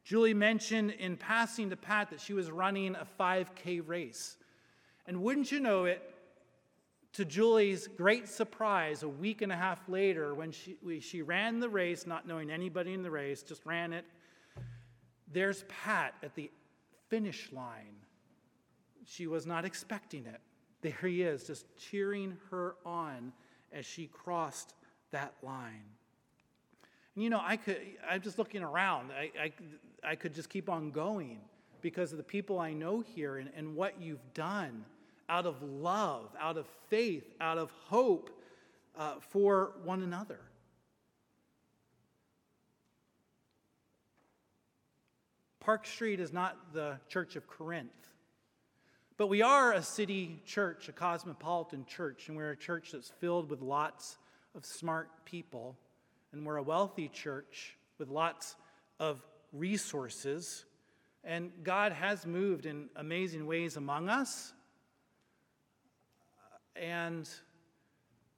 Julie 0.02 0.34
mentioned 0.34 0.90
in 0.90 1.16
passing 1.16 1.70
to 1.70 1.76
Pat 1.76 2.10
that 2.10 2.20
she 2.20 2.32
was 2.34 2.50
running 2.50 2.96
a 2.96 3.06
5K 3.18 3.86
race. 3.86 4.36
And 5.06 5.22
wouldn't 5.22 5.52
you 5.52 5.60
know 5.60 5.84
it, 5.84 6.02
to 7.14 7.24
Julie's 7.24 7.86
great 7.86 8.28
surprise, 8.28 9.04
a 9.04 9.08
week 9.08 9.40
and 9.40 9.52
a 9.52 9.56
half 9.56 9.88
later, 9.88 10.34
when 10.34 10.50
she, 10.50 10.76
we, 10.82 10.98
she 10.98 11.22
ran 11.22 11.60
the 11.60 11.68
race, 11.68 12.06
not 12.08 12.26
knowing 12.26 12.50
anybody 12.50 12.92
in 12.92 13.02
the 13.02 13.10
race, 13.10 13.42
just 13.42 13.64
ran 13.64 13.92
it, 13.92 14.04
there's 15.32 15.64
Pat 15.84 16.14
at 16.22 16.34
the 16.34 16.50
finish 17.08 17.50
line. 17.52 17.96
She 19.04 19.26
was 19.26 19.46
not 19.46 19.64
expecting 19.64 20.26
it. 20.26 20.40
There 20.80 21.08
he 21.08 21.22
is, 21.22 21.44
just 21.46 21.66
cheering 21.76 22.36
her 22.50 22.76
on 22.84 23.32
as 23.72 23.86
she 23.86 24.06
crossed 24.06 24.74
that 25.10 25.34
line. 25.42 25.84
And 27.14 27.24
you 27.24 27.30
know, 27.30 27.40
I 27.42 27.56
could, 27.56 27.80
I'm 28.08 28.20
just 28.20 28.38
looking 28.38 28.62
around. 28.62 29.10
I, 29.12 29.30
I, 29.40 29.52
I 30.10 30.14
could 30.14 30.34
just 30.34 30.50
keep 30.50 30.68
on 30.68 30.90
going 30.90 31.40
because 31.80 32.12
of 32.12 32.18
the 32.18 32.24
people 32.24 32.58
I 32.58 32.72
know 32.72 33.00
here 33.00 33.36
and, 33.38 33.50
and 33.56 33.74
what 33.74 34.00
you've 34.00 34.34
done 34.34 34.84
out 35.28 35.46
of 35.46 35.62
love, 35.62 36.30
out 36.38 36.56
of 36.56 36.66
faith, 36.88 37.34
out 37.40 37.58
of 37.58 37.70
hope 37.86 38.30
uh, 38.96 39.14
for 39.20 39.72
one 39.84 40.02
another. 40.02 40.40
Park 45.64 45.86
Street 45.86 46.20
is 46.20 46.30
not 46.30 46.74
the 46.74 46.98
Church 47.08 47.36
of 47.36 47.46
Corinth, 47.46 47.88
but 49.16 49.28
we 49.28 49.40
are 49.40 49.72
a 49.72 49.82
city 49.82 50.42
church, 50.44 50.90
a 50.90 50.92
cosmopolitan 50.92 51.86
church, 51.86 52.28
and 52.28 52.36
we're 52.36 52.50
a 52.50 52.56
church 52.56 52.92
that's 52.92 53.08
filled 53.18 53.48
with 53.48 53.62
lots 53.62 54.18
of 54.54 54.66
smart 54.66 55.08
people, 55.24 55.74
and 56.32 56.44
we're 56.44 56.58
a 56.58 56.62
wealthy 56.62 57.08
church 57.08 57.78
with 57.96 58.10
lots 58.10 58.56
of 59.00 59.22
resources. 59.54 60.66
And 61.24 61.50
God 61.62 61.92
has 61.92 62.26
moved 62.26 62.66
in 62.66 62.90
amazing 62.96 63.46
ways 63.46 63.78
among 63.78 64.10
us. 64.10 64.52
And, 66.76 67.26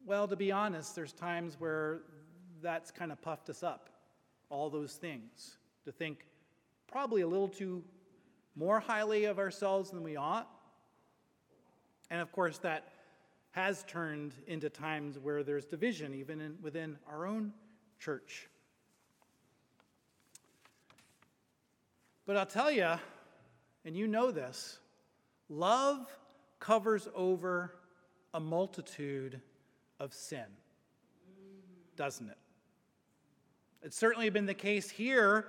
well, 0.05 0.29
to 0.29 0.37
be 0.37 0.53
honest, 0.53 0.95
there's 0.95 1.12
times 1.12 1.57
where 1.59 2.03
that's 2.62 2.93
kind 2.93 3.11
of 3.11 3.20
puffed 3.20 3.51
us 3.51 3.64
up, 3.64 3.91
all 4.49 4.70
those 4.70 4.93
things, 4.93 5.59
to 5.87 5.91
think 5.91 6.24
probably 6.87 7.22
a 7.22 7.26
little 7.26 7.49
too 7.49 7.82
more 8.55 8.80
highly 8.80 9.24
of 9.24 9.39
ourselves 9.39 9.91
than 9.91 10.03
we 10.03 10.16
ought. 10.16 10.49
And 12.11 12.20
of 12.20 12.32
course, 12.32 12.59
that 12.59 12.93
has 13.51 13.84
turned 13.84 14.32
into 14.47 14.68
times 14.68 15.18
where 15.18 15.43
there's 15.43 15.64
division, 15.64 16.14
even 16.14 16.41
in, 16.41 16.57
within 16.62 16.97
our 17.09 17.26
own 17.26 17.53
church. 17.99 18.49
But 22.26 22.37
I'll 22.37 22.47
tell 22.47 22.70
you, 22.70 22.95
and 23.84 23.97
you 23.97 24.07
know 24.07 24.30
this, 24.30 24.78
love 25.49 26.07
covers 26.59 27.09
over 27.14 27.72
a 28.34 28.41
multitude 28.41 29.41
of 30.01 30.12
sin, 30.12 30.45
doesn't 31.97 32.28
it? 32.28 32.39
It's 33.82 33.97
certainly 33.97 34.28
been 34.30 34.47
the 34.47 34.55
case 34.55 34.91
here 34.91 35.47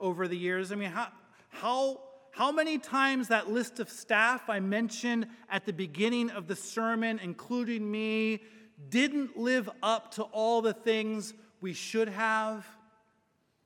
over 0.00 0.26
the 0.26 0.36
years. 0.36 0.72
I 0.72 0.74
mean, 0.74 0.90
how, 0.90 1.08
how, 1.48 2.00
how 2.32 2.50
many 2.50 2.78
times 2.78 3.28
that 3.28 3.50
list 3.50 3.80
of 3.80 3.90
staff 3.90 4.48
I 4.48 4.60
mentioned 4.60 5.26
at 5.50 5.66
the 5.66 5.72
beginning 5.72 6.30
of 6.30 6.46
the 6.46 6.56
sermon, 6.56 7.20
including 7.22 7.90
me, 7.90 8.42
didn't 8.88 9.36
live 9.36 9.68
up 9.82 10.14
to 10.14 10.22
all 10.22 10.62
the 10.62 10.72
things 10.72 11.34
we 11.60 11.74
should 11.74 12.08
have 12.08 12.66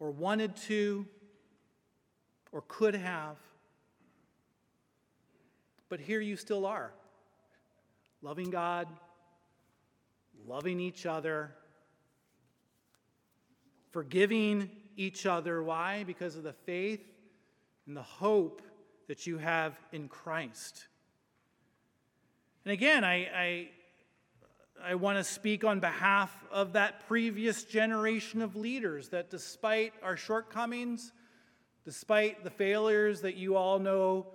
or 0.01 0.11
wanted 0.11 0.57
to? 0.57 1.07
or 2.55 2.63
could 2.69 2.95
have. 2.95 3.37
But 5.89 5.99
here 5.99 6.21
you 6.21 6.37
still 6.37 6.65
are, 6.65 6.93
loving 8.23 8.49
God, 8.49 8.87
loving 10.47 10.79
each 10.79 11.05
other, 11.05 11.53
forgiving 13.91 14.71
each 14.97 15.27
other. 15.27 15.63
Why? 15.63 16.05
Because 16.05 16.37
of 16.37 16.43
the 16.43 16.53
faith 16.53 17.05
and 17.87 17.97
the 17.97 18.03
hope 18.03 18.63
that 19.09 19.27
you 19.27 19.39
have 19.39 19.79
in 19.93 20.09
Christ. 20.09 20.87
And 22.65 22.73
again, 22.73 23.05
I, 23.05 23.15
I, 23.35 23.69
I 24.83 24.95
want 24.95 25.19
to 25.19 25.25
speak 25.25 25.65
on 25.65 25.81
behalf 25.81 26.35
of 26.51 26.73
that 26.73 27.07
previous 27.07 27.65
generation 27.65 28.41
of 28.41 28.57
leaders 28.57 29.11
that 29.11 29.31
despite 29.31 29.93
our 30.03 30.17
shortcomings, 30.17 31.13
Despite 31.85 32.45
the 32.45 32.51
failures 32.51 33.21
that 33.21 33.37
you 33.37 33.57
all 33.57 33.79
know 33.79 34.27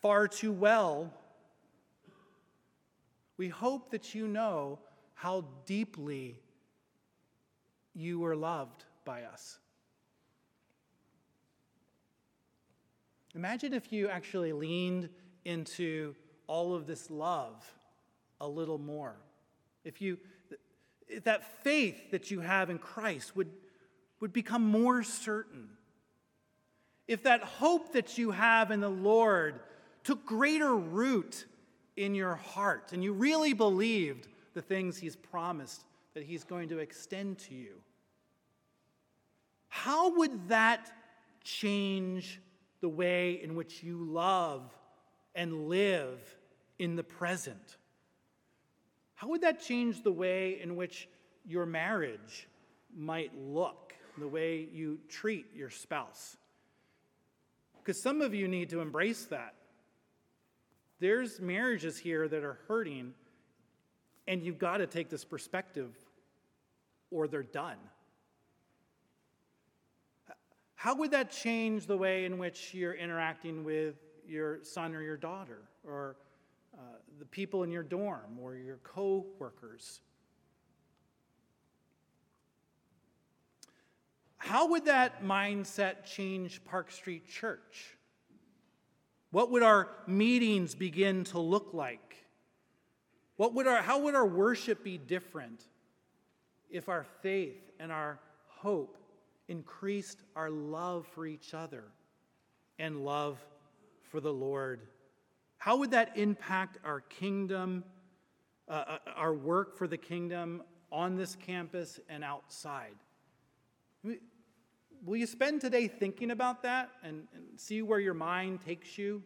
far 0.00 0.26
too 0.26 0.52
well, 0.52 1.12
we 3.36 3.48
hope 3.48 3.90
that 3.90 4.14
you 4.14 4.26
know 4.26 4.78
how 5.12 5.44
deeply 5.66 6.40
you 7.94 8.18
were 8.20 8.34
loved 8.34 8.84
by 9.06 9.22
us. 9.22 9.58
Imagine 13.34 13.72
if 13.72 13.90
you 13.90 14.10
actually 14.10 14.52
leaned 14.52 15.08
into 15.46 16.14
all 16.46 16.74
of 16.74 16.86
this 16.86 17.10
love 17.10 17.64
a 18.42 18.46
little 18.46 18.78
more. 18.78 19.16
If 19.82 20.02
you 20.02 20.18
if 21.08 21.24
that 21.24 21.62
faith 21.62 22.10
that 22.10 22.30
you 22.30 22.40
have 22.40 22.68
in 22.68 22.78
Christ 22.78 23.36
would, 23.36 23.50
would 24.20 24.32
become 24.32 24.66
more 24.66 25.02
certain 25.02 25.68
if 27.06 27.22
that 27.22 27.42
hope 27.42 27.92
that 27.92 28.18
you 28.18 28.32
have 28.32 28.70
in 28.70 28.80
the 28.80 28.90
Lord 28.90 29.60
took 30.02 30.26
greater 30.26 30.74
root 30.74 31.46
in 31.96 32.14
your 32.14 32.34
heart 32.34 32.92
and 32.92 33.02
you 33.02 33.12
really 33.12 33.52
believed 33.52 34.28
the 34.54 34.62
things 34.62 34.98
He's 34.98 35.16
promised 35.16 35.84
that 36.14 36.24
He's 36.24 36.44
going 36.44 36.68
to 36.70 36.78
extend 36.78 37.38
to 37.40 37.54
you, 37.54 37.74
how 39.68 40.16
would 40.16 40.48
that 40.48 40.90
change 41.44 42.40
the 42.80 42.88
way 42.88 43.40
in 43.42 43.54
which 43.54 43.82
you 43.82 43.98
love 43.98 44.62
and 45.34 45.68
live 45.68 46.18
in 46.78 46.96
the 46.96 47.04
present? 47.04 47.76
How 49.14 49.28
would 49.28 49.40
that 49.42 49.60
change 49.60 50.02
the 50.02 50.12
way 50.12 50.60
in 50.60 50.76
which 50.76 51.08
your 51.46 51.66
marriage 51.66 52.48
might 52.94 53.32
look, 53.38 53.94
the 54.18 54.28
way 54.28 54.68
you 54.72 54.98
treat 55.08 55.46
your 55.54 55.70
spouse? 55.70 56.36
Because 57.78 58.00
some 58.00 58.20
of 58.20 58.34
you 58.34 58.48
need 58.48 58.70
to 58.70 58.80
embrace 58.80 59.24
that. 59.26 59.54
There's 60.98 61.40
marriages 61.40 61.98
here 61.98 62.26
that 62.26 62.42
are 62.42 62.58
hurting, 62.68 63.14
and 64.26 64.42
you've 64.42 64.58
got 64.58 64.78
to 64.78 64.86
take 64.86 65.08
this 65.08 65.24
perspective 65.24 65.94
or 67.10 67.28
they're 67.28 67.42
done. 67.42 67.76
How 70.76 70.94
would 70.94 71.10
that 71.12 71.30
change 71.30 71.86
the 71.86 71.96
way 71.96 72.26
in 72.26 72.36
which 72.36 72.74
you're 72.74 72.94
interacting 72.94 73.64
with 73.64 73.96
your 74.28 74.62
son 74.62 74.94
or 74.94 75.02
your 75.02 75.16
daughter, 75.16 75.62
or 75.84 76.16
uh, 76.74 76.82
the 77.18 77.24
people 77.24 77.62
in 77.62 77.70
your 77.70 77.82
dorm, 77.82 78.38
or 78.40 78.54
your 78.54 78.76
co 78.82 79.24
workers? 79.38 80.00
How 84.36 84.68
would 84.68 84.84
that 84.84 85.24
mindset 85.24 86.04
change 86.04 86.62
Park 86.64 86.92
Street 86.92 87.26
Church? 87.26 87.96
What 89.30 89.50
would 89.50 89.62
our 89.62 89.88
meetings 90.06 90.74
begin 90.74 91.24
to 91.24 91.40
look 91.40 91.72
like? 91.72 92.16
What 93.36 93.54
would 93.54 93.66
our, 93.66 93.82
how 93.82 94.00
would 94.00 94.14
our 94.14 94.26
worship 94.26 94.84
be 94.84 94.98
different 94.98 95.64
if 96.70 96.88
our 96.90 97.06
faith 97.22 97.70
and 97.80 97.90
our 97.90 98.20
hope 98.46 98.98
increased 99.48 100.20
our 100.34 100.50
love 100.50 101.06
for 101.06 101.26
each 101.26 101.54
other 101.54 101.84
and 102.78 103.04
love 103.04 103.38
for 104.10 104.20
the 104.20 104.32
Lord? 104.32 104.82
How 105.58 105.76
would 105.76 105.90
that 105.92 106.16
impact 106.16 106.78
our 106.84 107.00
kingdom, 107.00 107.84
uh, 108.68 108.72
uh 108.72 108.98
our 109.14 109.34
work 109.34 109.76
for 109.76 109.86
the 109.86 109.96
kingdom 109.96 110.62
on 110.92 111.16
this 111.16 111.36
campus 111.36 112.00
and 112.08 112.22
outside? 112.22 112.94
Will 115.04 115.16
you 115.16 115.26
spend 115.26 115.60
today 115.60 115.88
thinking 115.88 116.30
about 116.30 116.62
that 116.62 116.90
and, 117.02 117.28
and 117.34 117.44
see 117.60 117.82
where 117.82 118.00
your 118.00 118.14
mind 118.14 118.60
takes 118.64 118.98
you? 118.98 119.22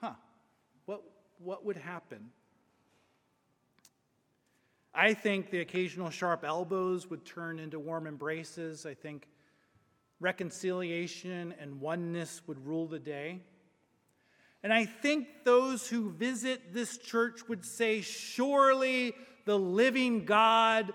Huh, 0.00 0.12
what, 0.84 1.02
what 1.38 1.64
would 1.64 1.76
happen? 1.76 2.30
I 4.94 5.14
think 5.14 5.50
the 5.50 5.60
occasional 5.60 6.10
sharp 6.10 6.44
elbows 6.44 7.10
would 7.10 7.24
turn 7.24 7.58
into 7.58 7.78
warm 7.78 8.06
embraces. 8.06 8.86
I 8.86 8.94
think 8.94 9.28
reconciliation 10.20 11.54
and 11.60 11.80
oneness 11.80 12.42
would 12.46 12.66
rule 12.66 12.86
the 12.86 12.98
day. 12.98 13.40
And 14.62 14.72
I 14.72 14.84
think 14.84 15.28
those 15.44 15.86
who 15.86 16.10
visit 16.10 16.72
this 16.72 16.98
church 16.98 17.48
would 17.48 17.64
say, 17.64 18.00
Surely 18.00 19.14
the 19.44 19.58
living 19.58 20.24
God 20.24 20.92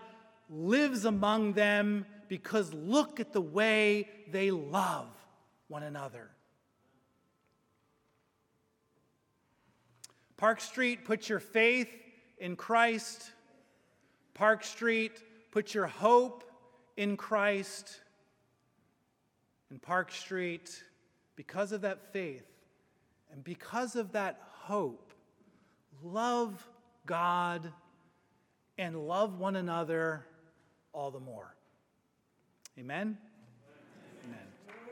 lives 0.50 1.06
among 1.06 1.54
them 1.54 2.06
because 2.28 2.74
look 2.74 3.20
at 3.20 3.32
the 3.34 3.42
way 3.42 4.10
they 4.30 4.52
love 4.52 5.08
one 5.68 5.84
another. 5.84 6.30
Park 10.36 10.60
Street, 10.60 11.06
put 11.06 11.30
your 11.30 11.40
faith 11.40 11.88
in 12.40 12.56
Christ. 12.56 13.32
Park 14.34 14.64
Street, 14.64 15.24
put 15.52 15.74
your 15.74 15.88
hope 15.88 16.44
in 16.98 17.16
Christ. 17.16 18.01
And 19.72 19.82
Park 19.82 20.12
Street, 20.12 20.84
because 21.36 21.72
of 21.72 21.82
that 21.82 22.12
faith 22.14 22.46
and 23.32 23.44
because 23.44 23.96
of 23.96 24.12
that 24.12 24.42
hope, 24.44 25.14
love 26.04 26.68
God 27.06 27.72
and 28.78 29.08
love 29.08 29.40
one 29.40 29.56
another 29.56 30.26
all 30.92 31.10
the 31.10 31.22
more. 31.22 31.56
Amen? 32.78 33.18